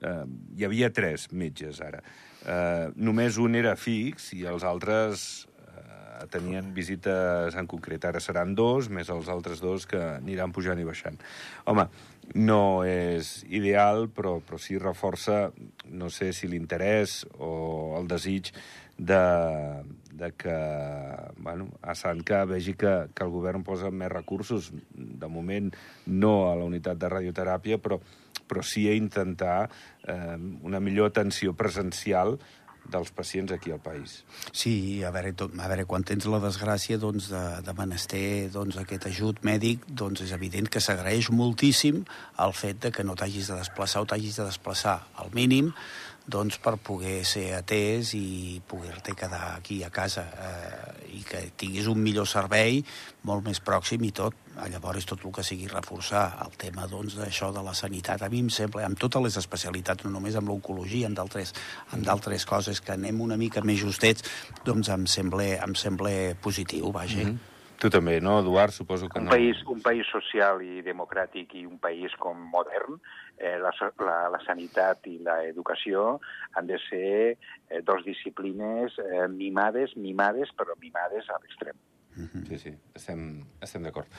Uh, 0.00 0.24
hi 0.56 0.64
havia 0.64 0.88
tres 0.90 1.28
metges, 1.30 1.82
ara. 1.84 2.00
Uh, 2.40 2.88
només 2.96 3.36
un 3.40 3.54
era 3.60 3.76
fix 3.76 4.32
i 4.32 4.46
els 4.48 4.64
altres 4.64 5.44
uh, 5.44 6.24
tenien 6.32 6.72
visites 6.74 7.54
en 7.60 7.68
concret. 7.68 8.08
Ara 8.08 8.22
seran 8.24 8.56
dos, 8.56 8.88
més 8.88 9.12
els 9.12 9.28
altres 9.28 9.60
dos 9.60 9.84
que 9.90 10.00
aniran 10.16 10.56
pujant 10.56 10.80
i 10.80 10.88
baixant. 10.88 11.20
Home, 11.68 11.84
no 12.40 12.80
és 12.88 13.42
ideal, 13.52 14.08
però, 14.08 14.38
però 14.40 14.56
sí 14.56 14.80
reforça, 14.80 15.50
no 15.92 16.08
sé 16.08 16.32
si 16.32 16.48
l'interès 16.48 17.26
o 17.36 17.92
el 18.00 18.08
desig 18.08 18.54
de, 18.98 19.82
de 20.12 20.32
que 20.32 20.56
bueno, 21.36 21.68
a 21.82 21.94
Sant 21.98 22.22
que 22.22 22.44
vegi 22.46 22.74
que, 22.78 22.94
que 23.14 23.24
el 23.26 23.32
govern 23.34 23.64
posa 23.66 23.90
més 23.90 24.12
recursos, 24.12 24.70
de 24.94 25.30
moment 25.30 25.72
no 26.06 26.34
a 26.50 26.58
la 26.58 26.68
unitat 26.68 27.00
de 27.00 27.10
radioteràpia, 27.10 27.80
però, 27.82 28.00
però 28.46 28.62
sí 28.62 28.86
a 28.88 28.94
intentar 28.94 29.70
eh, 30.06 30.36
una 30.62 30.80
millor 30.80 31.10
atenció 31.10 31.54
presencial 31.58 32.38
dels 32.84 33.10
pacients 33.10 33.52
aquí 33.52 33.72
al 33.72 33.80
país. 33.80 34.22
Sí, 34.52 35.02
a 35.04 35.10
veure, 35.14 35.32
tot, 35.32 35.54
a 35.56 35.68
veure 35.70 35.86
quan 35.88 36.04
tens 36.06 36.26
la 36.28 36.40
desgràcia 36.42 36.98
doncs, 37.00 37.30
de, 37.32 37.42
de 37.64 37.74
menester 37.76 38.50
doncs, 38.52 38.78
aquest 38.80 39.08
ajut 39.10 39.40
mèdic, 39.46 39.86
doncs 39.88 40.24
és 40.26 40.34
evident 40.36 40.68
que 40.68 40.82
s'agraeix 40.84 41.30
moltíssim 41.32 42.02
el 42.44 42.56
fet 42.56 42.82
de 42.84 42.92
que 42.94 43.06
no 43.06 43.16
t'hagis 43.16 43.50
de 43.50 43.60
desplaçar 43.62 44.04
o 44.04 44.08
t'hagis 44.10 44.40
de 44.40 44.48
desplaçar 44.50 44.98
al 45.16 45.32
mínim 45.36 45.72
doncs, 46.26 46.56
per 46.62 46.76
poder 46.80 47.20
ser 47.28 47.50
atès 47.58 48.14
i 48.16 48.60
poder-te 48.66 49.12
quedar 49.16 49.54
aquí 49.58 49.82
a 49.84 49.90
casa 49.92 50.24
eh, 50.24 51.18
i 51.18 51.22
que 51.26 51.42
tinguis 51.60 51.88
un 51.90 52.00
millor 52.00 52.26
servei 52.28 52.80
molt 53.28 53.44
més 53.44 53.60
pròxim 53.60 54.04
i 54.08 54.12
tot. 54.16 54.40
Llavors, 54.70 55.04
tot 55.10 55.24
el 55.26 55.32
que 55.34 55.42
sigui 55.42 55.66
reforçar 55.66 56.28
el 56.44 56.52
tema 56.56 56.86
doncs, 56.86 57.16
d'això 57.18 57.50
de 57.52 57.62
la 57.66 57.74
sanitat, 57.74 58.22
a 58.22 58.30
mi 58.30 58.44
em 58.44 58.50
sembla, 58.54 58.84
amb 58.86 59.00
totes 59.00 59.24
les 59.24 59.38
especialitats, 59.40 60.06
no 60.06 60.12
només 60.14 60.36
amb 60.38 60.48
l'oncologia, 60.48 61.08
amb 61.10 61.18
d'altres 61.18 61.50
amb 61.90 62.06
d'altres 62.06 62.46
coses 62.46 62.80
que 62.80 62.94
anem 62.94 63.20
una 63.20 63.36
mica 63.36 63.64
més 63.66 63.82
justets, 63.82 64.22
doncs 64.64 64.92
em 64.94 65.08
sembla, 65.10 65.56
em 65.66 65.74
sembla 65.74 66.14
positiu, 66.40 66.92
vaja. 66.94 67.24
Mm 67.24 67.32
-hmm. 67.32 67.50
Tu 67.84 67.90
també, 67.90 68.20
no, 68.20 68.38
Eduard? 68.40 68.72
Suposo 68.72 69.08
que 69.08 69.18
un 69.18 69.26
no. 69.26 69.30
país, 69.30 69.58
un 69.66 69.82
país 69.82 70.06
social 70.08 70.62
i 70.62 70.80
democràtic 70.80 71.54
i 71.58 71.66
un 71.66 71.78
país 71.82 72.14
com 72.22 72.38
modern, 72.38 73.00
eh, 73.38 73.56
la, 73.62 73.72
la, 74.04 74.18
la 74.34 74.42
sanitat 74.46 75.08
i 75.10 75.18
l'educació 75.24 76.18
han 76.54 76.70
de 76.70 76.78
ser 76.88 77.14
eh, 77.34 77.82
dos 77.82 78.04
disciplines 78.06 78.98
eh, 79.02 79.26
mimades, 79.28 79.96
mimades, 79.96 80.54
però 80.56 80.78
mimades 80.80 81.28
a 81.30 81.40
l'extrem. 81.42 81.76
Sí, 82.14 82.58
sí, 82.62 82.70
estem, 82.94 83.22
estem 83.64 83.82
d'acord. 83.82 84.10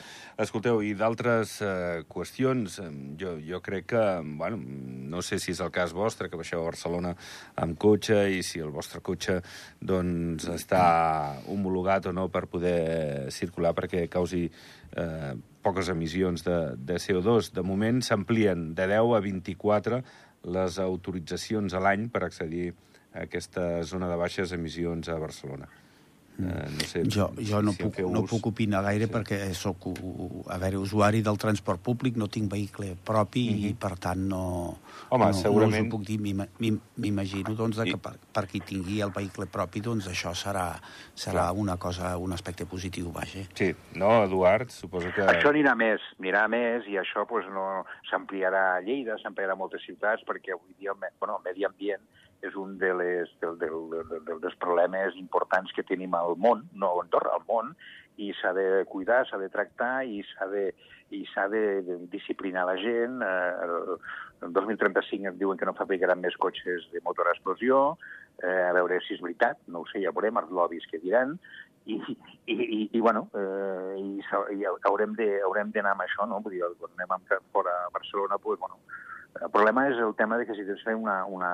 Escolteu, 0.42 0.82
i 0.84 0.92
d'altres 0.98 1.54
eh, 1.64 2.02
qüestions, 2.12 2.76
eh, 2.82 2.90
jo, 3.16 3.36
jo 3.40 3.60
crec 3.64 3.88
que, 3.94 4.02
bueno, 4.36 4.58
no 4.60 5.22
sé 5.24 5.38
si 5.40 5.54
és 5.54 5.62
el 5.64 5.72
cas 5.72 5.94
vostre, 5.96 6.28
que 6.28 6.36
baixeu 6.36 6.60
a 6.60 6.66
Barcelona 6.68 7.14
amb 7.62 7.78
cotxe 7.80 8.18
i 8.36 8.42
si 8.44 8.60
el 8.60 8.74
vostre 8.74 9.00
cotxe 9.00 9.38
doncs, 9.80 10.44
està 10.52 10.84
homologat 11.52 12.10
o 12.10 12.12
no 12.16 12.28
per 12.28 12.44
poder 12.52 13.32
circular 13.32 13.72
perquè 13.78 14.04
causi 14.12 14.44
eh, 14.44 15.32
poques 15.66 15.90
emissions 15.90 16.44
de, 16.46 16.58
de 16.78 16.98
CO2. 17.02 17.50
De 17.56 17.64
moment 17.66 17.98
s'amplien 18.06 18.68
de 18.78 18.86
10 18.92 19.16
a 19.18 19.22
24 19.24 20.02
les 20.56 20.78
autoritzacions 20.78 21.74
a 21.74 21.82
l'any 21.82 22.06
per 22.12 22.22
accedir 22.26 22.68
a 22.70 23.24
aquesta 23.26 23.82
zona 23.82 24.10
de 24.12 24.20
baixes 24.20 24.54
emissions 24.54 25.10
a 25.10 25.18
Barcelona. 25.18 25.66
Eh, 26.38 26.68
no 26.70 26.80
sé 26.84 27.02
Jo, 27.08 27.30
jo 27.40 27.62
no, 27.62 27.72
si 27.72 27.82
puc, 27.82 27.98
no 28.00 28.20
ús. 28.20 28.28
puc 28.30 28.46
opinar 28.46 28.82
gaire 28.84 29.06
Sí. 29.06 29.12
perquè 29.12 29.54
sóc 29.54 29.86
a 30.50 30.58
veure, 30.58 30.76
usuari 30.76 31.22
del 31.22 31.38
transport 31.38 31.80
públic, 31.80 32.16
no 32.16 32.28
tinc 32.28 32.50
vehicle 32.52 32.94
propi 33.02 33.48
mm 33.50 33.54
-hmm. 33.54 33.70
i, 33.70 33.74
per 33.74 33.98
tant, 33.98 34.18
no, 34.20 34.78
Home, 35.08 35.24
no, 35.26 35.32
segurament- 35.32 35.80
no 35.80 35.86
us 35.88 35.94
ho 35.94 35.96
puc 35.96 36.04
dir. 36.06 36.18
M'ima- 36.20 36.48
m'im- 36.58 36.80
M'imagino 36.96 37.54
doncs, 37.54 37.78
que 37.78 37.96
per, 37.96 38.18
per 38.32 38.46
qui 38.46 38.60
tingui 38.60 39.00
el 39.00 39.10
vehicle 39.10 39.46
propi 39.46 39.80
doncs, 39.80 40.06
això 40.08 40.34
serà, 40.34 40.78
serà 41.14 41.32
Clar. 41.48 41.52
una 41.56 41.76
cosa, 41.76 42.16
un 42.18 42.32
aspecte 42.32 42.66
positiu, 42.66 43.10
vaja. 43.12 43.40
Sí, 43.54 43.74
no, 43.94 44.24
Eduard, 44.24 44.68
suposo 44.70 45.08
que... 45.14 45.22
Això 45.22 45.48
anirà 45.50 45.74
més, 45.74 46.00
anirà 46.18 46.48
més, 46.48 46.86
i 46.86 46.96
això 46.98 47.26
pues, 47.26 47.46
no 47.48 47.84
s'ampliarà 48.10 48.76
a 48.76 48.80
Lleida, 48.80 49.16
s'ampliarà 49.22 49.52
a 49.52 49.56
moltes 49.56 49.82
ciutats, 49.86 50.22
perquè 50.26 50.52
avui 50.52 50.74
dia 50.78 50.90
el, 50.92 50.98
me- 50.98 51.12
bueno, 51.18 51.36
el 51.38 51.42
medi 51.44 51.64
ambient 51.64 52.02
és 52.44 52.56
un 52.60 52.76
de 52.78 52.92
les, 52.94 53.30
del, 53.40 53.56
del, 53.58 53.76
del, 53.92 54.24
del, 54.26 54.40
dels 54.42 54.58
problemes 54.62 55.16
importants 55.16 55.72
que 55.76 55.86
tenim 55.86 56.14
al 56.14 56.36
món, 56.36 56.66
no 56.74 56.92
a 56.92 57.04
Andorra, 57.04 57.36
al 57.36 57.46
món, 57.48 57.72
i 58.16 58.32
s'ha 58.38 58.52
de 58.56 58.84
cuidar, 58.88 59.24
s'ha 59.28 59.38
de 59.40 59.48
tractar 59.52 60.04
i 60.08 60.22
s'ha 60.24 60.48
de, 60.48 60.70
i 61.16 61.22
s'ha 61.32 61.46
de, 61.52 61.82
disciplinar 62.12 62.64
la 62.68 62.76
gent. 62.80 63.20
Eh, 63.22 63.52
el, 63.66 63.96
el 64.46 64.52
2035 64.56 65.32
ens 65.32 65.40
diuen 65.40 65.60
que 65.60 65.68
no 65.68 65.76
fabricaran 65.76 66.22
més 66.24 66.36
cotxes 66.40 66.88
de 66.92 67.02
motor 67.04 67.28
a 67.28 67.36
explosió, 67.36 67.96
eh, 68.42 68.64
a 68.68 68.72
veure 68.76 69.00
si 69.04 69.16
és 69.16 69.24
veritat, 69.24 69.60
no 69.68 69.84
ho 69.84 69.88
sé, 69.92 70.02
ja 70.04 70.14
veurem 70.16 70.40
els 70.42 70.52
lobbies 70.52 70.88
que 70.90 71.02
diran, 71.02 71.36
i, 71.86 72.00
i, 72.46 72.54
i, 72.54 72.80
i 72.98 73.00
bueno, 73.00 73.28
eh, 73.38 73.94
i, 74.00 74.20
i 74.58 74.64
haurem 74.66 75.14
d'anar 75.16 75.92
amb 75.92 76.06
això, 76.06 76.26
no? 76.26 76.40
Vull 76.42 76.56
dir, 76.56 76.64
quan 76.80 76.96
anem 76.98 77.44
fora 77.54 77.74
a 77.84 77.92
Barcelona, 77.94 78.40
pues, 78.42 78.58
bueno, 78.58 78.80
el 79.42 79.50
problema 79.52 79.86
és 79.90 79.98
el 80.02 80.14
tema 80.18 80.38
de 80.38 80.46
que 80.46 80.54
si 80.56 80.64
tens 80.66 80.82
fer 80.86 80.94
una, 80.96 81.24
una, 81.26 81.50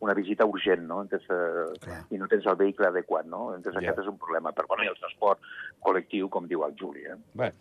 una 0.00 0.14
visita 0.14 0.46
urgent, 0.46 0.84
no? 0.88 1.02
Entonces, 1.02 1.28
eh, 1.30 1.98
i 2.14 2.20
no 2.20 2.28
tens 2.30 2.46
el 2.46 2.56
vehicle 2.60 2.88
adequat, 2.88 3.26
no? 3.26 3.54
Entonces, 3.56 3.82
Ja. 3.82 3.90
aquest 3.90 4.04
és 4.04 4.10
un 4.10 4.18
problema. 4.18 4.52
Però, 4.52 4.68
bueno, 4.68 4.84
i 4.84 4.90
el 4.92 4.98
transport 5.00 5.40
col·lectiu, 5.84 6.28
com 6.30 6.48
diu 6.48 6.64
el 6.64 6.74
Juli, 6.80 7.04
eh? 7.10 7.16
Bé, 7.34 7.52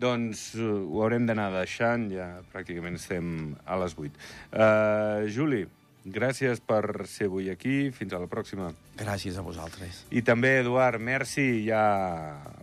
doncs 0.00 0.54
uh, 0.58 0.70
ho 0.90 1.02
haurem 1.04 1.26
d'anar 1.26 1.50
deixant, 1.54 2.10
ja 2.12 2.30
pràcticament 2.52 2.98
estem 3.00 3.56
a 3.66 3.78
les 3.80 3.96
8. 3.96 4.18
Uh, 4.52 5.28
Juli, 5.30 5.64
gràcies 6.04 6.60
per 6.60 7.06
ser 7.06 7.28
avui 7.30 7.50
aquí, 7.50 7.90
fins 7.94 8.12
a 8.12 8.20
la 8.22 8.28
pròxima. 8.30 8.70
Gràcies 9.00 9.36
a 9.38 9.44
vosaltres. 9.44 10.04
I 10.10 10.22
també, 10.22 10.58
Eduard, 10.60 11.00
merci, 11.00 11.64
ja 11.66 11.82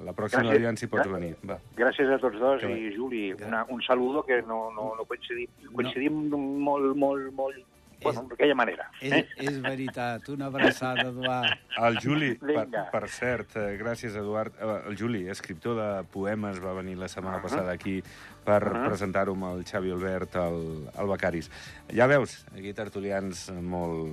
la 0.03 0.13
pròxima 0.13 0.43
Gràcies. 0.43 0.61
aviam 0.61 0.77
si 0.77 0.87
pots 0.87 1.09
venir. 1.11 1.35
Va. 1.43 1.59
Gràcies 1.77 2.09
a 2.13 2.19
tots 2.19 2.39
dos 2.39 2.61
Que 2.61 2.73
i, 2.73 2.91
Juli, 2.95 3.33
una, 3.33 3.65
un 3.69 3.81
saludo 3.81 4.23
que 4.23 4.41
no, 4.41 4.71
no, 4.75 4.93
no 4.97 5.05
coincidim, 5.05 5.49
coincidim 5.73 6.29
no. 6.29 6.37
molt, 6.37 6.95
molt, 6.95 7.33
molt, 7.33 7.76
bueno, 8.03 8.23
d'aquella 8.29 8.55
manera. 8.55 8.89
És, 9.01 9.13
Eh? 9.13 9.27
és 9.37 9.61
veritat, 9.61 10.27
una 10.29 10.45
abraçada, 10.47 11.01
Eduard. 11.09 11.57
El 11.77 11.97
Juli, 11.99 12.35
per, 12.35 12.65
Vinga. 12.65 12.89
per 12.91 13.07
cert, 13.09 13.55
eh, 13.55 13.77
gràcies, 13.77 14.15
Eduard. 14.15 14.53
Eh, 14.59 14.81
El 14.89 14.97
Juli, 14.97 15.27
escriptor 15.29 15.75
de 15.75 16.03
poemes, 16.11 16.59
va 16.63 16.73
venir 16.73 16.95
la 16.97 17.07
setmana 17.07 17.41
passada 17.41 17.71
aquí 17.71 18.01
per 18.45 18.63
Uh-huh. 18.63 18.85
presentar-ho 18.87 19.33
amb 19.33 19.43
el 19.57 19.65
Xavi 19.65 19.91
Albert 19.91 20.35
al, 20.35 20.89
al 20.95 21.07
Becaris. 21.07 21.49
Ja 21.93 22.07
veus, 22.07 22.45
aquí 22.55 22.73
tertulians 22.73 23.49
molt, 23.51 24.07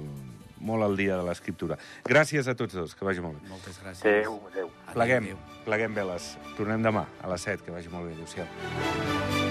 molt 0.58 0.82
al 0.82 0.96
dia 0.96 1.16
de 1.16 1.22
l'escriptura. 1.22 1.76
Gràcies 2.04 2.48
a 2.48 2.54
tots 2.54 2.72
dos, 2.74 2.94
que 2.94 3.04
vagi 3.04 3.20
molt 3.20 3.40
bé. 3.42 3.48
Moltes 3.48 3.78
gràcies. 3.82 4.04
Adéu. 4.04 4.40
Adéu, 4.50 4.70
Pleguem, 4.92 5.24
adéu. 5.24 5.38
pleguem 5.64 5.94
veles. 5.94 6.36
Tornem 6.56 6.82
demà 6.82 7.06
a 7.22 7.28
les 7.28 7.40
7, 7.42 7.62
que 7.64 7.70
vagi 7.70 7.88
molt 7.88 8.06
bé. 8.08 8.12
Adéu-siau. 8.14 9.43